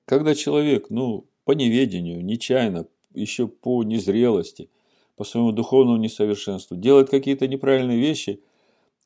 [0.07, 4.71] когда человек, ну, по неведению, нечаянно, еще по незрелости,
[5.17, 8.43] по своему духовному несовершенству, делает какие-то неправильные вещи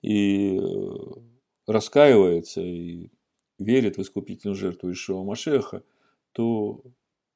[0.01, 0.95] и э,
[1.67, 3.11] раскаивается, и
[3.59, 5.83] верит в искупительную жертву Ишуа Машеха,
[6.31, 6.85] то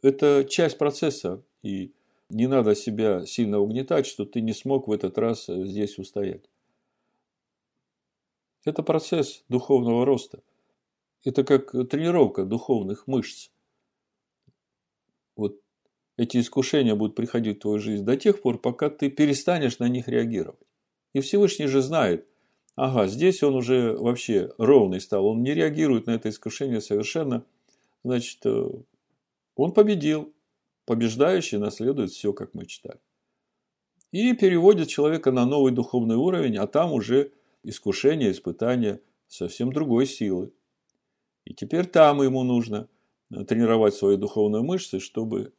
[0.00, 1.90] это часть процесса, и
[2.30, 6.44] не надо себя сильно угнетать, что ты не смог в этот раз э, здесь устоять.
[8.64, 10.42] Это процесс духовного роста.
[11.24, 13.50] Это как тренировка духовных мышц.
[15.36, 15.60] Вот
[16.16, 20.08] эти искушения будут приходить в твою жизнь до тех пор, пока ты перестанешь на них
[20.08, 20.60] реагировать.
[21.14, 22.26] И Всевышний же знает,
[22.76, 27.44] ага, здесь он уже вообще ровный стал, он не реагирует на это искушение совершенно,
[28.04, 28.68] значит, э,
[29.56, 30.32] он победил,
[30.88, 32.98] побеждающий наследует все, как мы читали.
[34.10, 40.50] И переводит человека на новый духовный уровень, а там уже искушение, испытание совсем другой силы.
[41.44, 42.88] И теперь там ему нужно
[43.28, 45.52] тренировать свои духовные мышцы, чтобы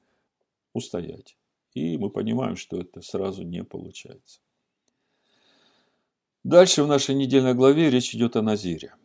[0.74, 1.38] устоять.
[1.76, 4.40] И мы понимаем, что это сразу не получается.
[6.44, 8.96] Дальше в нашей недельной главе речь идет о Назире.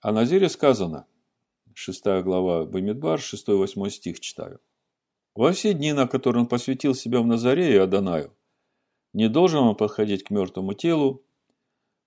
[0.00, 1.06] О Назире сказано,
[1.72, 4.60] 6 глава Бамидбар, 6-8 стих читаю.
[5.34, 8.32] «Во все дни, на которые он посвятил себя в Назаре и Адонаю,
[9.12, 11.24] не должен он подходить к мертвому телу,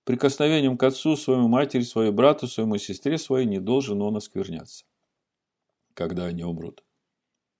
[0.04, 4.84] прикосновением к отцу, своему матери, своему брату, своему сестре своей не должен он оскверняться,
[5.94, 6.84] когда они умрут.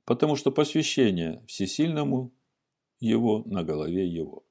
[0.04, 2.32] Потому что посвящение всесильному
[3.00, 4.44] его на голове его.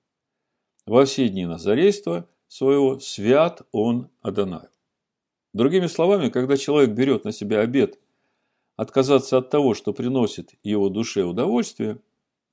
[0.85, 4.69] Во все дни назарейства своего свят он Адонаю.
[5.53, 7.99] Другими словами, когда человек берет на себя обет
[8.77, 11.99] отказаться от того, что приносит его душе удовольствие,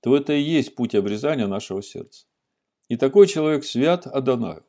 [0.00, 2.26] то это и есть путь обрезания нашего сердца.
[2.88, 4.64] И такой человек свят Адонаю.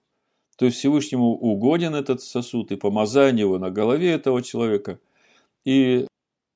[0.57, 4.99] То есть Всевышнему угоден этот сосуд и помазание его на голове этого человека.
[5.65, 6.07] И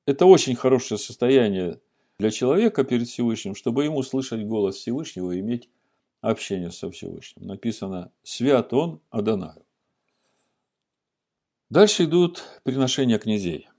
[0.06, 1.80] это очень хорошее состояние
[2.18, 5.68] для человека перед Всевышним, чтобы ему слышать голос Всевышнего и иметь
[6.20, 7.46] общение со Всевышним.
[7.46, 9.64] Написано «Свят он Адонаю».
[11.70, 13.69] Дальше идут приношения князей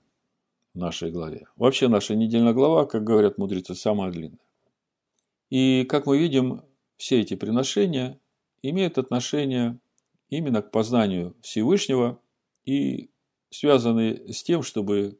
[0.74, 1.46] нашей главе.
[1.56, 4.38] Вообще наша недельная глава, как говорят мудрецы, самая длинная.
[5.50, 6.62] И, как мы видим,
[6.96, 8.18] все эти приношения
[8.62, 9.78] имеют отношение
[10.30, 12.20] именно к познанию Всевышнего
[12.64, 13.10] и
[13.50, 15.18] связаны с тем, чтобы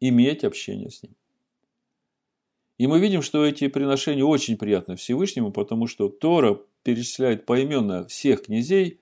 [0.00, 1.14] иметь общение с Ним.
[2.78, 8.44] И мы видим, что эти приношения очень приятны Всевышнему, потому что Тора перечисляет поименно всех
[8.44, 9.00] князей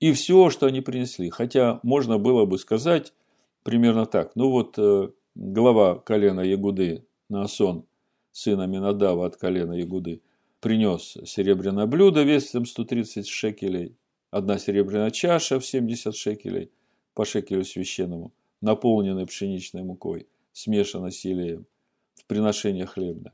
[0.00, 1.30] и все, что они принесли.
[1.30, 3.14] Хотя можно было бы сказать
[3.62, 4.32] примерно так.
[4.34, 7.84] Ну вот э, глава колена Ягуды Наасон,
[8.32, 10.22] сына Минадава от колена Ягуды,
[10.60, 13.94] принес серебряное блюдо весом 130 шекелей,
[14.30, 16.70] одна серебряная чаша в 70 шекелей
[17.14, 21.66] по шекелю священному, наполненной пшеничной мукой, смешанной с елеем
[22.14, 23.32] в приношение хлебное.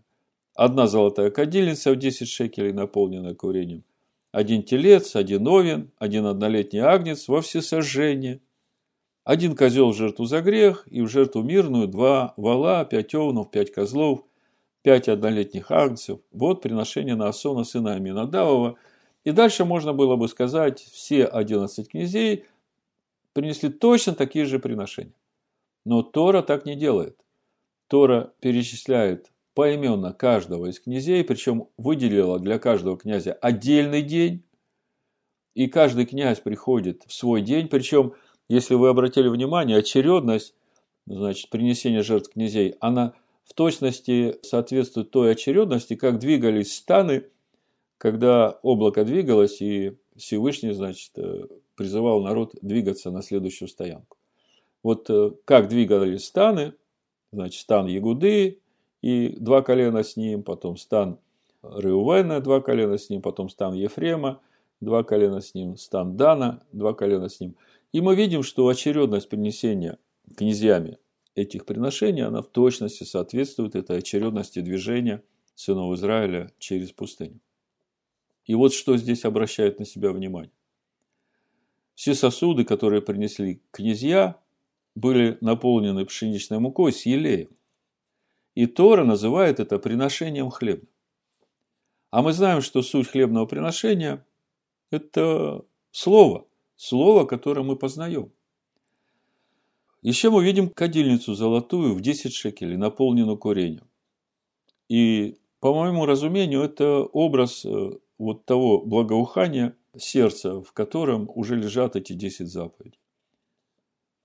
[0.55, 3.85] Одна золотая кадильница в 10 шекелей, наполненная курением.
[4.33, 8.41] Один телец, один овен, один однолетний агнец во всесожжение.
[9.25, 13.73] Один козел в жертву за грех и в жертву мирную два вала, пять овнов, пять
[13.73, 14.25] козлов,
[14.83, 16.21] пять однолетних агнцев.
[16.33, 18.77] Вот приношение на Асона, сына Аминадавова.
[19.25, 22.47] И дальше можно было бы сказать, все 11 князей
[23.33, 25.15] принесли точно такие же приношения.
[25.85, 27.17] Но Тора так не делает.
[27.87, 34.45] Тора перечисляет поименно каждого из князей, причем выделила для каждого князя отдельный день,
[35.55, 38.15] и каждый князь приходит в свой день, причем,
[38.53, 40.55] если вы обратили внимание, очередность,
[41.07, 47.25] значит, принесения жертв князей, она в точности соответствует той очередности, как двигались станы,
[47.97, 54.19] когда облако двигалось, и Всевышний, значит, э, призывал народ двигаться на следующую стоянку.
[54.83, 56.75] Вот э, как двигались станы,
[57.33, 58.61] значит, стан Ягуды
[59.01, 61.19] и два колена с ним, потом стан
[61.63, 64.43] Реувена, два колена с ним, потом стан Ефрема,
[64.83, 67.55] два колена с ним, стан Дана, два колена с ним.
[67.93, 69.99] И мы видим, что очередность принесения
[70.37, 70.99] князьями
[71.35, 75.23] этих приношений, она в точности соответствует этой очередности движения
[75.55, 77.41] сынов Израиля через пустыню.
[78.47, 80.53] И вот что здесь обращает на себя внимание.
[81.95, 84.41] Все сосуды, которые принесли князья,
[84.95, 87.51] были наполнены пшеничной мукой с елеем.
[88.55, 90.87] И Тора называет это приношением хлеба.
[92.11, 94.27] А мы знаем, что суть хлебного приношения–
[94.91, 96.47] это слово,
[96.83, 98.33] слово, которое мы познаем.
[100.03, 103.87] Еще мы видим кадильницу золотую в 10 шекелей, наполненную курением.
[104.89, 111.95] И, по моему разумению, это образ э, вот того благоухания сердца, в котором уже лежат
[111.95, 112.99] эти 10 заповедей.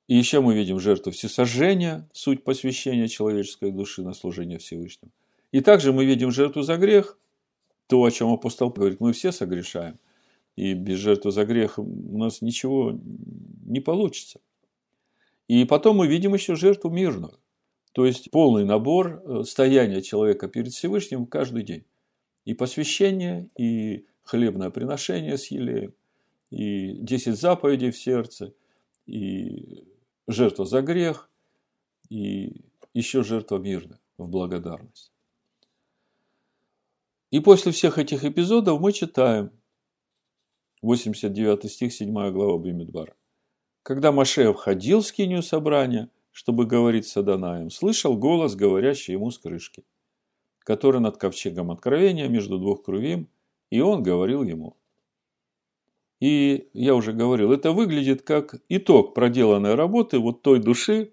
[0.07, 5.11] И еще мы видим жертву всесожжения, суть посвящения человеческой души на служение Всевышнему.
[5.51, 7.19] И также мы видим жертву за грех,
[7.85, 9.99] то, о чем апостол говорит, мы все согрешаем.
[10.57, 12.99] И без жертвы за грех у нас ничего
[13.65, 14.41] не получится.
[15.47, 17.39] И потом мы видим еще жертву мирную.
[17.93, 21.85] То есть полный набор э, стояния человека перед Всевышним каждый день.
[22.43, 25.93] И посвящение, и хлебное приношение с елеем,
[26.49, 28.53] и 10 заповедей в сердце,
[29.05, 29.85] и
[30.27, 31.29] жертва за грех
[32.09, 35.11] и еще жертва мирная в благодарность.
[37.29, 39.51] И после всех этих эпизодов мы читаем
[40.87, 43.13] 89 стих, 7 глава Бимидбара.
[43.83, 49.37] Когда Маше входил в скинию собрания, чтобы говорить с Аданаем, слышал голос, говорящий ему с
[49.37, 49.83] крышки,
[50.59, 53.27] который над ковчегом откровения между двух крувим,
[53.69, 54.77] и он говорил ему.
[56.21, 61.11] И я уже говорил, это выглядит как итог проделанной работы вот той души,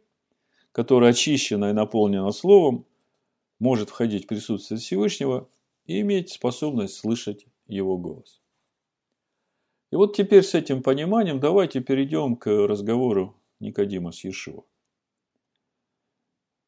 [0.71, 2.87] которая очищена и наполнена Словом,
[3.59, 5.49] может входить в присутствие Всевышнего
[5.87, 8.44] и иметь способность слышать Его голос.
[9.95, 14.65] И вот теперь с этим пониманием давайте перейдем к разговору Никодима с Иешуа.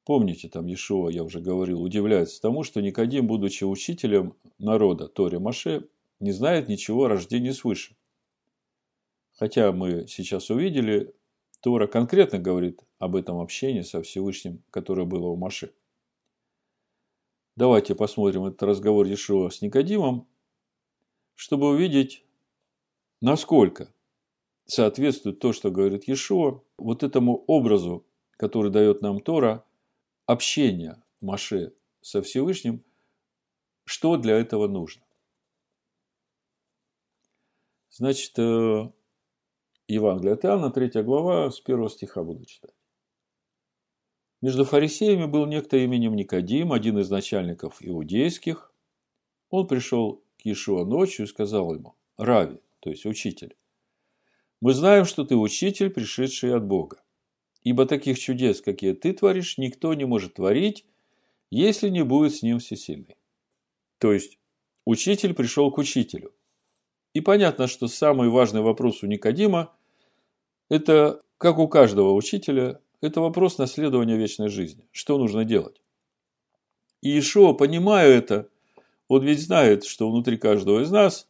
[0.05, 5.89] Помните, там Иешуа, я уже говорил, удивляется тому, что Никодим, будучи учителем народа Торе Маше,
[6.21, 7.97] не знает ничего о рождении свыше.
[9.33, 11.13] Хотя мы сейчас увидели,
[11.59, 15.73] Тора конкретно говорит об этом общении со Всевышним, которое было у Маше.
[17.57, 20.29] Давайте посмотрим этот разговор Иешуа с Никодимом,
[21.35, 22.23] чтобы увидеть,
[23.21, 23.93] насколько
[24.67, 29.65] соответствует то, что говорит Иешуа, вот этому образу, который дает нам Тора,
[30.27, 32.85] общения Маше со Всевышним,
[33.85, 35.03] что для этого нужно.
[37.91, 38.91] Значит, э,
[39.89, 42.75] Евангелие от Иоанна, 3 глава, с 1 стиха буду читать.
[44.43, 48.73] Между фарисеями был некто именем Никодим, один из начальников иудейских.
[49.49, 53.57] Он пришел к Иешуа ночью и сказал ему, Рави, то есть учитель,
[54.61, 57.03] мы знаем, что ты учитель, пришедший от Бога.
[57.65, 60.87] Ибо таких чудес, какие ты творишь, никто не может творить,
[61.51, 63.17] если не будет с ним всесильный.
[63.99, 64.39] То есть,
[64.85, 66.33] учитель пришел к учителю.
[67.13, 69.75] И понятно, что самый важный вопрос у Никодима–
[70.69, 74.87] это, как у каждого учителя, это вопрос наследования вечной жизни.
[74.93, 75.83] Что нужно делать?
[77.03, 78.49] И Ишуа, понимая это,
[79.09, 81.29] он ведь знает, что внутри каждого из нас,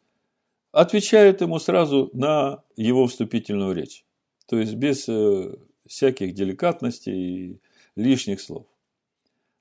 [0.77, 4.05] отвечает ему сразу на его вступительную речь.
[4.47, 5.57] То есть без э,
[5.87, 7.61] всяких деликатностей и
[7.97, 8.66] лишних слов.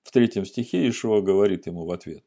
[0.04, 2.26] В третьем стихе Ишуа говорит ему в ответ.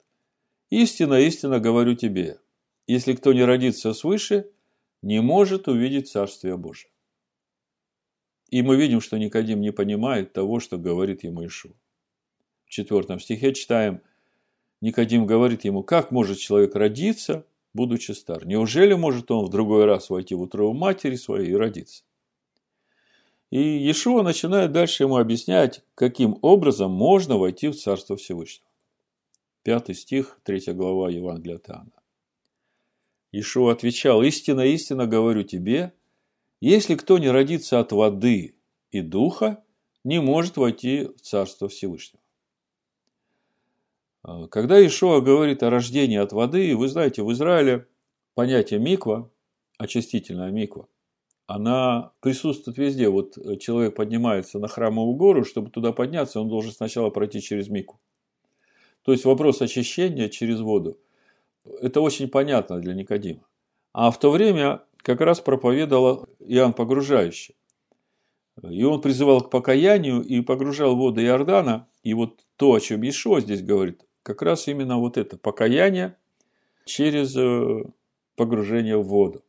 [0.70, 2.40] «Истина, истина говорю тебе,
[2.86, 4.50] если кто не родится свыше,
[5.02, 6.90] не может увидеть Царствие Божие».
[8.48, 11.76] И мы видим, что Никодим не понимает того, что говорит ему Ишу.
[12.64, 14.00] В четвертом стихе читаем,
[14.80, 17.44] Никодим говорит ему, как может человек родиться,
[17.78, 18.44] будучи стар?
[18.44, 22.02] Неужели может он в другой раз войти в утробу матери своей и родиться?
[23.50, 28.68] И Иешуа начинает дальше ему объяснять, каким образом можно войти в Царство Всевышнего.
[29.62, 32.02] Пятый стих, третья глава Евангелия от Иоанна.
[33.30, 35.92] Иешуа отвечал, «Истина, истина говорю тебе,
[36.60, 38.56] если кто не родится от воды
[38.90, 39.62] и духа,
[40.02, 42.22] не может войти в Царство Всевышнего.
[44.28, 47.86] А, когда Ишуа говорит о рождении от воды, вы знаете, в Израиле
[48.34, 49.30] понятие миква,
[49.78, 50.86] очистительная миква,
[51.46, 53.08] она присутствует везде.
[53.08, 58.00] Вот человек поднимается на храмовую гору, чтобы туда подняться, он должен сначала пройти через мику.
[59.02, 60.98] То есть вопрос очищения через воду.
[61.80, 63.46] Это очень понятно для Никодима.
[63.94, 67.56] А в то время как раз проповедовал Иоанн Погружающий.
[68.62, 71.88] И он призывал к покаянию и погружал воды Иордана.
[72.02, 76.14] И вот то, о чем Ишуа здесь говорит, как раз именно вот это покаяние
[76.84, 77.90] через э,
[78.36, 79.42] погружение в воду.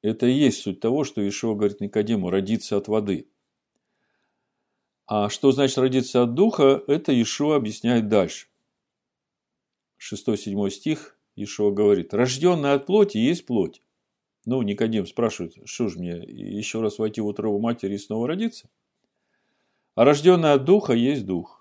[0.00, 3.26] Это и есть суть того, что Ишуа говорит Никодиму, родиться от воды.
[5.06, 8.46] А что значит родиться от духа, это Ишуа объясняет дальше.
[9.98, 13.82] 6-7 стих Ишуа говорит, рожденный от плоти есть плоть,
[14.46, 18.70] ну, Никодим спрашивает, что ж мне, еще раз войти в утробу матери и снова родиться?
[19.96, 21.59] А рожденный от духа есть дух.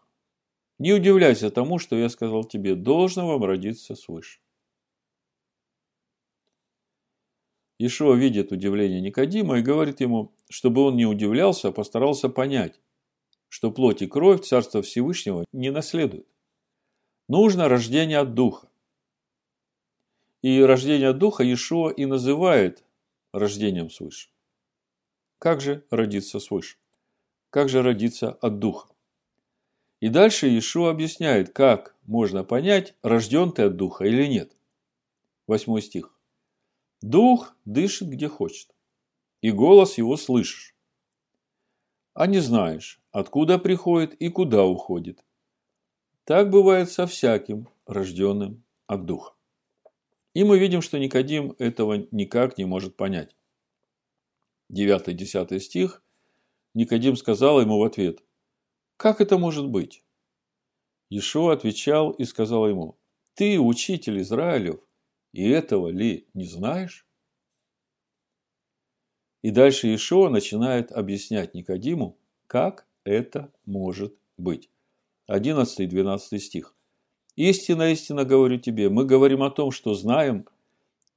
[0.80, 4.40] Не удивляйся тому, что я сказал тебе, должно вам родиться свыше.
[7.78, 12.80] Ишуа видит удивление Никодима и говорит ему, чтобы он не удивлялся, а постарался понять,
[13.50, 16.28] что плоть и кровь Царства Всевышнего не наследуют.
[17.28, 18.70] Нужно рождение от Духа.
[20.42, 22.84] И рождение Духа Иешуа и называет
[23.34, 24.30] рождением свыше.
[25.38, 26.78] Как же родиться свыше?
[27.50, 28.89] Как же родиться от Духа?
[30.00, 34.56] И дальше Иешуа объясняет, как можно понять, рожден ты от Духа или нет.
[35.46, 36.18] Восьмой стих.
[37.02, 38.74] Дух дышит где хочет,
[39.42, 40.76] и голос его слышишь.
[42.14, 45.24] А не знаешь, откуда приходит и куда уходит.
[46.24, 49.34] Так бывает со всяким, рожденным от Духа.
[50.34, 53.36] И мы видим, что Никодим этого никак не может понять.
[54.72, 56.04] 9-10 стих.
[56.74, 58.24] Никодим сказал ему в ответ,
[59.00, 60.04] «Как это может быть?»
[61.10, 62.98] Ишуа отвечал и сказал ему,
[63.34, 64.82] Ты учитель Израилев,
[65.32, 67.08] и этого ли не знаешь?
[69.42, 74.70] И дальше Ишуа начинает объяснять Никодиму, как это может быть.
[75.28, 76.76] 11 и 12 стих.
[77.38, 80.46] «Истина, истина говорю тебе, мы говорим о том, что знаем,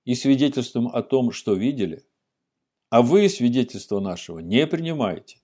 [0.05, 2.05] и свидетельствуем о том, что видели,
[2.91, 5.41] а вы свидетельство нашего не принимаете.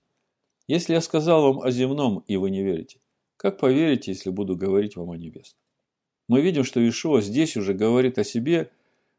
[0.69, 2.99] Если я сказал вам о земном, и вы не верите,
[3.37, 5.59] как поверите, если буду говорить вам о небесном?
[6.27, 8.69] Мы видим, что Ишуа здесь уже говорит о себе,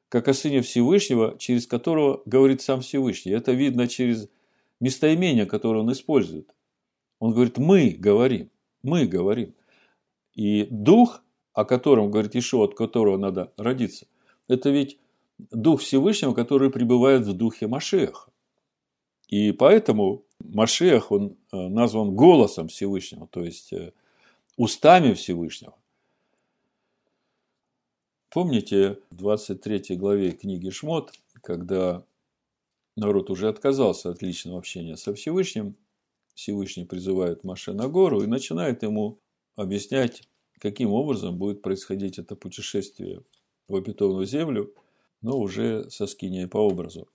[0.08, 3.32] как о Сыне Всевышнего, через которого говорит сам Всевышний.
[3.32, 4.28] Это видно через
[4.78, 6.54] местоимение, которое он использует.
[7.18, 8.48] Он говорит, мы говорим,
[8.84, 9.52] мы говорим.
[10.34, 11.20] И дух,
[11.52, 14.06] о котором говорит Ишуа, от которого надо родиться,
[14.46, 15.00] это ведь
[15.50, 18.30] дух Всевышнего, который пребывает в духе Машеха.
[19.26, 23.92] И поэтому Машех, он э, назван голосом Всевышнего, то есть э,
[24.56, 25.74] устами Всевышнего.
[28.30, 31.12] Помните в 23 главе книги Шмот,
[31.42, 32.04] когда
[32.96, 35.76] народ уже отказался от личного общения со Всевышним,
[36.34, 39.18] Всевышний призывает Маше на гору и начинает ему
[39.56, 40.28] объяснять,
[40.58, 43.22] каким образом будет происходить это путешествие
[43.68, 44.72] в обетованную землю,
[45.22, 47.08] но уже со скинией по образу.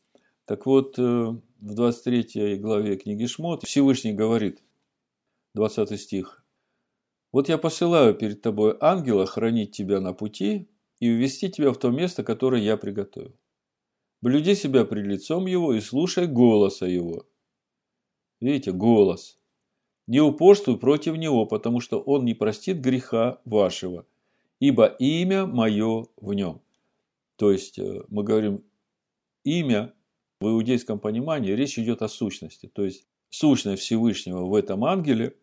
[0.46, 1.36] Так вот, э,
[1.66, 4.62] в 23 главе книги Шмот Всевышний говорит,
[5.56, 6.46] 20 стих,
[7.32, 11.90] «Вот я посылаю перед тобой ангела хранить тебя на пути и увести тебя в то
[11.90, 13.36] место, которое я приготовил.
[14.22, 17.26] Блюди себя пред лицом его и слушай голоса его».
[18.40, 19.40] Видите, голос.
[20.06, 24.06] Не упорствуй против него, потому что он не простит греха вашего,
[24.60, 26.62] ибо имя мое в нем.
[27.38, 28.64] То есть, э, мы говорим,
[29.44, 29.95] имя
[30.40, 32.68] в иудейском понимании речь идет о сущности.
[32.68, 35.38] То есть сущность Всевышнего в этом ангеле,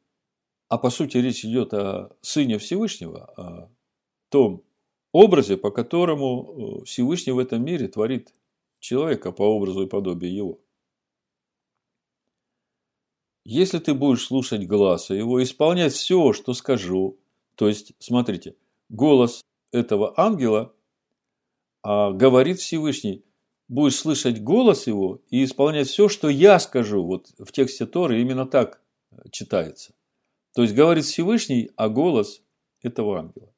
[0.69, 3.71] а по сути речь идет о Сыне Всевышнего, о
[4.29, 4.63] том
[5.13, 8.35] образе, по которому э, Всевышний в этом мире творит
[8.81, 10.61] человека по образу и подобию его.
[13.45, 17.19] Если ты будешь слушать глаза его, исполнять все, что скажу,
[17.57, 18.57] то есть, смотрите,
[18.89, 20.75] голос этого ангела
[21.83, 23.25] а говорит Всевышний,
[23.73, 27.03] будешь слышать голос его и исполнять все, что я скажу.
[27.05, 28.83] Вот в тексте Торы именно так
[29.31, 29.95] читается.
[30.55, 32.43] То есть говорит Всевышний, а голос
[32.83, 33.49] этого ангела.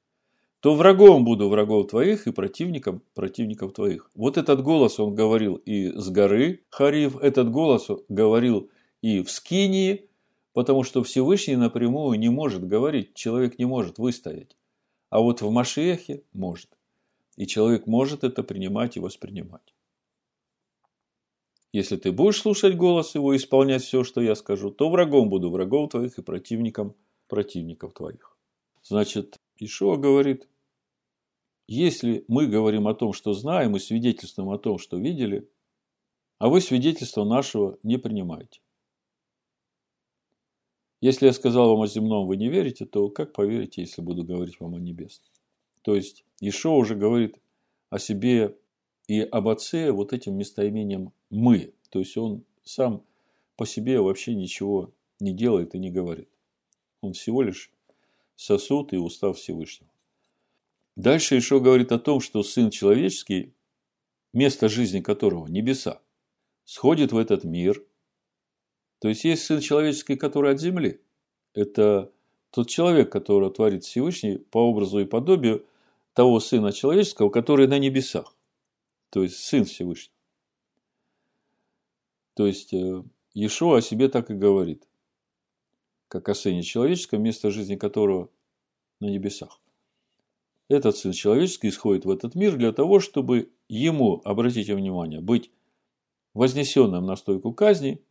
[0.61, 4.09] То врагом буду врагов твоих и противником противников твоих.
[4.15, 8.71] Вот этот голос он говорил и с горы Хариф, этот голос говорил
[9.03, 10.09] и в Скинии,
[10.53, 14.57] потому что Всевышний напрямую не может говорить, человек не может выстоять.
[15.11, 16.71] А вот в Машехе может.
[17.37, 19.74] И человек может это принимать и воспринимать.
[21.75, 25.51] Если ты будешь слушать голос его и исполнять все, что я скажу, то врагом буду
[25.51, 26.95] врагов твоих и противником
[27.27, 28.39] противников твоих.
[28.85, 30.49] Значит, Ишуа говорит,
[31.67, 35.51] если мы говорим о том, что знаем, и свидетельствуем о том, что видели,
[36.39, 38.61] а вы свидетельство нашего не принимаете.
[41.01, 44.61] Если я сказал вам о земном, вы не верите, то как поверите, если буду говорить
[44.61, 45.33] вам о небесном?
[45.83, 47.41] То есть, Ишо уже говорит
[47.91, 48.57] о себе
[49.07, 51.75] и отце вот этим местоимением «мы».
[51.91, 53.05] То есть, он сам
[53.57, 56.29] по себе вообще ничего не делает и не говорит.
[57.01, 57.71] Он всего лишь
[58.37, 59.91] сосуд и устав Всевышнего.
[60.97, 63.53] Дальше еще говорит о том, что Сын Человеческий,
[64.33, 66.01] место жизни которого– небеса,
[66.65, 67.85] сходит в этот мир.
[69.01, 71.01] То есть, есть Сын Человеческий, который от земли.
[71.53, 72.11] Это
[72.51, 75.67] тот человек, которого творит Всевышний по образу и подобию
[76.15, 78.35] того Сына Человеческого, который на небесах.
[79.15, 80.13] То есть, Сын Всевышний.
[82.35, 84.89] То есть, э, Иешуа о себе так и говорит.
[86.09, 88.29] Как о Сыне Человеческом, место жизни которого
[88.99, 89.61] на небесах.
[90.67, 95.53] Этот Сын Человеческий исходит в этот мир для того, чтобы ему, обратите внимание, быть
[96.33, 98.03] вознесенным на стойку казни,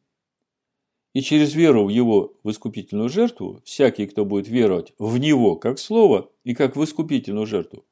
[1.11, 5.79] и через веру в его в искупительную жертву, всякий, кто будет веровать в него как
[5.79, 7.83] слово и как в искупительную жертву,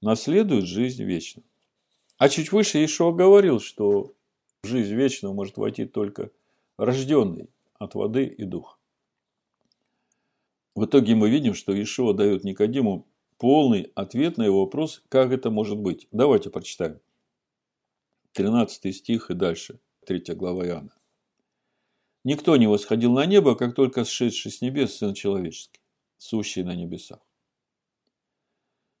[0.00, 1.47] наследует жизнь вечную.
[2.18, 4.12] А чуть выше Ишуа говорил, что
[4.64, 6.32] в жизнь вечную может войти только
[6.76, 8.76] рожденный от воды и духа.
[10.74, 13.06] В итоге мы видим, что Ишуа дает Никодиму
[13.38, 16.08] полный ответ на его вопрос, как это может быть.
[16.10, 17.00] Давайте прочитаем.
[18.32, 20.94] 13 стих и дальше, 3 глава Иоанна.
[22.24, 25.80] Никто не восходил на небо, как только сшедший с небес Сын Человеческий,
[26.16, 27.20] сущий на небесах.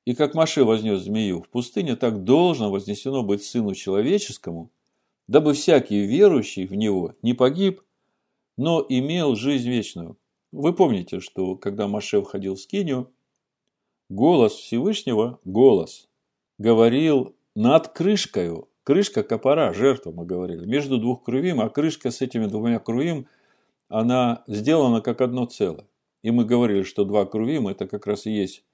[0.08, 4.70] И как Маше вознес змею в пустыне, так должно вознесено быть Сыну Человеческому,
[5.26, 7.82] дабы всякий верующий в Него не погиб,
[8.56, 10.16] но имел жизнь вечную.
[10.50, 13.12] Вы помните, что когда Маше входил в скинию,
[14.08, 16.08] голос Всевышнего, голос,
[16.56, 22.46] говорил над крышкою, крышка копора, жертва, мы говорили, между двух крувим, а крышка с этими
[22.46, 23.26] двумя крувим,
[23.88, 25.86] она сделана как одно целое.
[26.22, 28.64] И мы говорили, что два крувим– это как раз и есть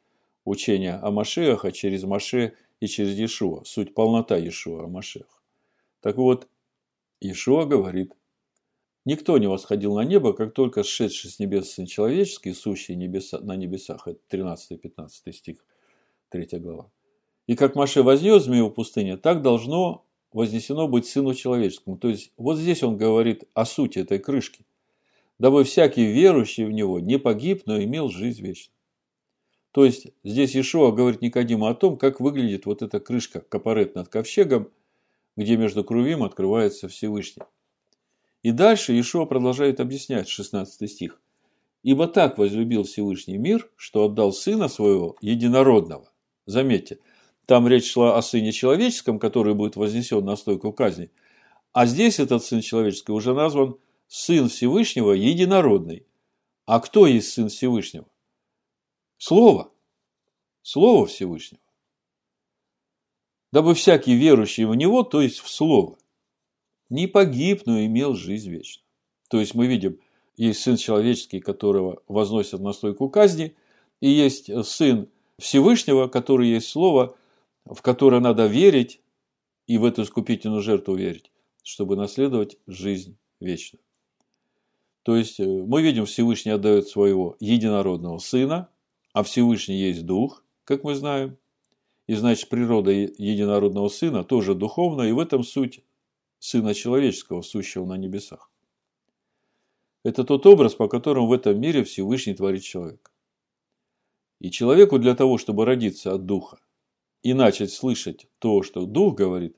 [0.44, 3.64] учение о Машеях, а через Маше и через Иешуа.
[3.64, 5.42] Суть полнота Иешуа о Машеях.
[6.00, 6.48] Так вот,
[7.20, 8.12] Иешуа говорит,
[9.04, 13.56] никто не восходил на небо, как только сшедший с небес Сын Человеческий, сущий небеса, на
[13.56, 14.06] небесах.
[14.06, 15.64] Это 13-15 стих,
[16.30, 16.90] 3 глава.
[17.46, 21.96] И как Маше вознес змею в пустыне, так должно вознесено быть Сыну Человеческому.
[21.96, 24.66] То есть, вот здесь он говорит о сути этой крышки.
[25.38, 28.73] Дабы всякий верующий в него не погиб, но имел жизнь вечную.
[29.74, 34.08] То есть, здесь Ишуа говорит Никодиму о том, как выглядит вот эта крышка, капарет над
[34.08, 34.70] ковчегом,
[35.36, 37.42] где между крувим открывается Всевышний.
[38.44, 41.20] И дальше Ишуа продолжает объяснять 16 стих.
[41.82, 46.08] «Ибо так возлюбил Всевышний мир, что отдал Сына Своего Единородного».
[46.46, 47.00] Заметьте,
[47.44, 51.10] там речь шла о Сыне Человеческом, который будет вознесен на стойку казни.
[51.72, 53.74] А здесь этот Сын Человеческий уже назван
[54.06, 56.06] Сын Всевышнего Единородный.
[56.64, 58.06] А кто есть Сын Всевышнего?
[59.26, 59.70] Слово.
[60.60, 61.62] Слово Всевышнего.
[63.52, 65.96] Дабы всякий верующий в Него, то есть в Слово,
[66.90, 68.84] не погиб, но имел жизнь вечную.
[69.30, 69.98] То есть мы видим,
[70.36, 73.56] есть Сын Человеческий, которого возносят на стойку казни,
[74.02, 75.08] и есть Сын
[75.38, 77.16] Всевышнего, который есть Слово,
[77.64, 79.00] в которое надо верить
[79.66, 81.30] и в эту искупительную жертву верить,
[81.62, 83.80] чтобы наследовать жизнь вечную.
[85.02, 88.68] То есть э, мы видим, Всевышний отдает своего единородного Сына,
[89.14, 91.38] а Всевышний есть Дух, как мы знаем.
[92.06, 95.82] И значит, природа единородного Сына тоже духовная, и в этом суть
[96.40, 98.50] Сына Человеческого, сущего на небесах.
[100.02, 103.10] Это тот образ, по которому в этом мире Всевышний творит человека.
[104.40, 106.58] И человеку для того, чтобы родиться от Духа
[107.22, 109.56] и начать слышать то, что Дух говорит,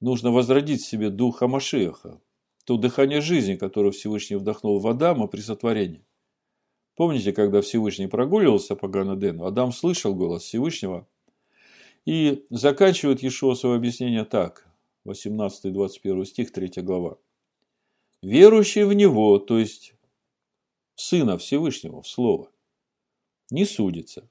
[0.00, 2.22] нужно возродить в себе Духа Машеха,
[2.64, 6.06] то дыхание жизни, которое Всевышний вдохнул в Адама при сотворении.
[7.00, 11.08] Помните, когда Всевышний прогуливался по Ганадену, Адам слышал голос Всевышнего
[12.04, 14.68] и заканчивает Ешуа свое объяснение так,
[15.06, 17.16] 18-21 стих, 3 глава.
[18.20, 19.94] Верующий в Него, то есть
[20.94, 22.50] Сына Всевышнего, в Слово,
[23.50, 24.28] не судится,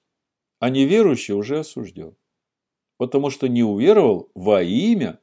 [0.59, 2.15] а неверующий уже осужден,
[2.97, 5.19] потому что не уверовал во имя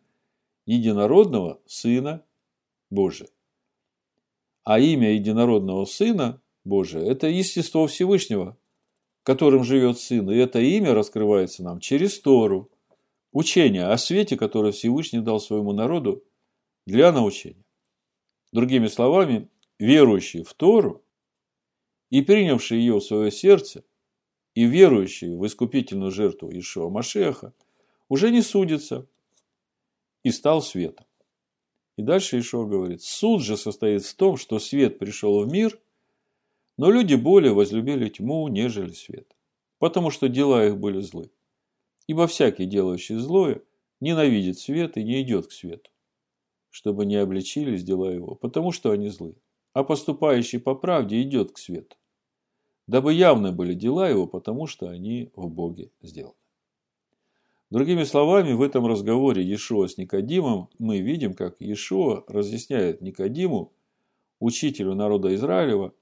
[0.65, 2.25] единородного Сына
[2.91, 3.29] Божия.
[4.65, 8.59] А имя единородного Сына Божия– это естество Всевышнего,
[9.23, 10.31] которым живет Сын.
[10.31, 12.71] И это имя раскрывается нам через Тору,
[13.33, 16.25] учение о свете, которое Всевышний дал своему народу
[16.87, 17.65] для научения.
[18.53, 19.49] Другими словами,
[19.79, 21.05] верующие в Тору
[22.11, 23.85] и принявшие ее в свое сердце,
[24.55, 27.53] и верующие в искупительную жертву Ишуа Машеха,
[28.09, 29.07] уже не судятся
[30.23, 31.07] и стал светом.
[31.97, 35.79] И дальше Ишуа говорит, суд же состоит в том, что свет пришел в мир,
[36.77, 39.35] но люди более возлюбили тьму, нежели свет,
[39.79, 41.31] потому что дела их были злы.
[42.07, 43.63] Ибо всякий, делающий злое,
[44.01, 45.91] ненавидит свет и не идет к свету,
[46.71, 49.37] чтобы не обличились дела его, потому что они злы.
[49.73, 51.97] А поступающий по правде идет к свету,
[52.87, 56.35] дабы явны были дела его, потому что они в Боге сделаны.
[57.71, 63.73] Другими словами, в этом разговоре Иешуа с Никодимом мы видим, как Иешуа разъясняет Никодиму,
[64.39, 65.93] учителю народа Израилева,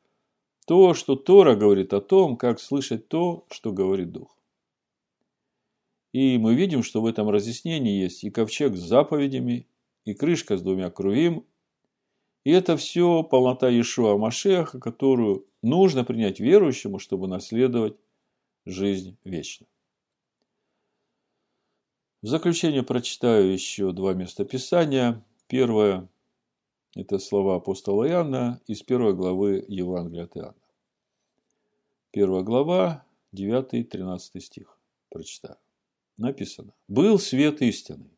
[0.65, 4.37] то, что Тора говорит о том, как слышать то, что говорит Дух.
[6.13, 9.67] И мы видим, что в этом разъяснении есть и ковчег с заповедями,
[10.05, 11.45] и крышка с двумя крувим.
[12.45, 17.97] И это все полнота Иешуа Машеха, которую нужно принять верующему, чтобы наследовать
[18.65, 19.69] жизнь вечную.
[22.23, 25.23] В заключение прочитаю еще два местописания.
[25.47, 26.09] Первое–
[26.95, 30.67] это слова апостола Иоанна из первой главы Евангелия от Иоанна.
[32.11, 34.79] Первая глава, 9-13 стих.
[35.09, 35.57] Прочитаю.
[36.17, 36.75] Написано.
[36.87, 38.11] «Был свет истины,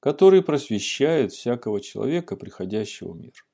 [0.00, 3.46] который просвещает всякого человека, приходящего в мир.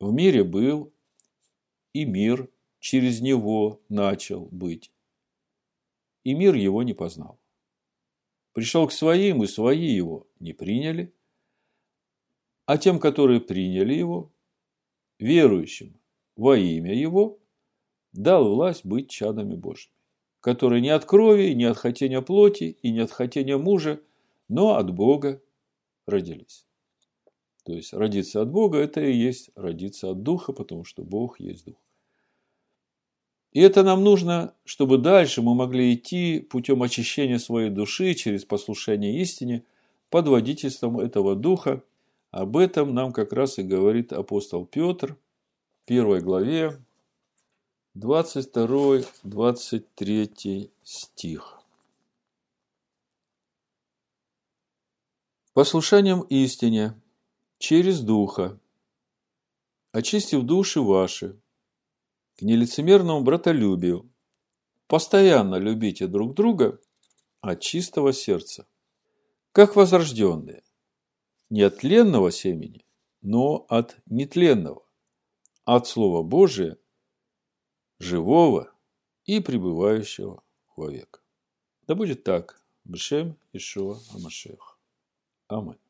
[0.00, 0.92] В мире был,
[1.92, 2.50] и мир
[2.80, 4.92] через него начал быть
[6.24, 7.40] и мир его не познал.
[8.52, 11.14] Пришел к своим, и свои его не приняли,
[12.66, 14.32] а тем, которые приняли его,
[15.18, 16.00] верующим
[16.36, 17.38] во имя его,
[18.12, 19.94] дал власть быть чадами Божьими,
[20.40, 24.00] которые не от крови, не от хотения плоти и не от хотения мужа,
[24.48, 25.42] но от Бога
[26.06, 26.66] родились.
[27.64, 31.64] То есть родиться от Бога– это и есть родиться от Духа, потому что Бог есть
[31.64, 31.76] Дух.
[33.52, 39.20] И это нам нужно, чтобы дальше мы могли идти путем очищения своей души через послушание
[39.20, 39.64] истине
[40.08, 41.84] под водительством этого Духа.
[42.32, 45.18] Об этом нам как раз и говорит апостол Петр
[45.82, 46.82] в первой главе,
[47.94, 51.60] 22-23 стих.
[55.52, 56.98] Послушанием истине
[57.58, 58.58] через Духа,
[59.92, 61.38] очистив души ваши,
[62.38, 64.10] к нелицемерному братолюбию,
[64.86, 66.80] постоянно любите друг друга
[67.42, 68.66] от чистого сердца,
[69.52, 70.62] как возрожденные,
[71.52, 72.86] не от тленного семени,
[73.20, 74.86] но от нетленного,
[75.64, 76.78] от Слова Божия,
[77.98, 78.72] живого
[79.26, 80.42] и пребывающего
[80.76, 81.22] вовек.
[81.86, 82.62] Да будет так.
[82.84, 84.78] Бешем Ишуа Амашех.
[85.48, 85.81] Аминь.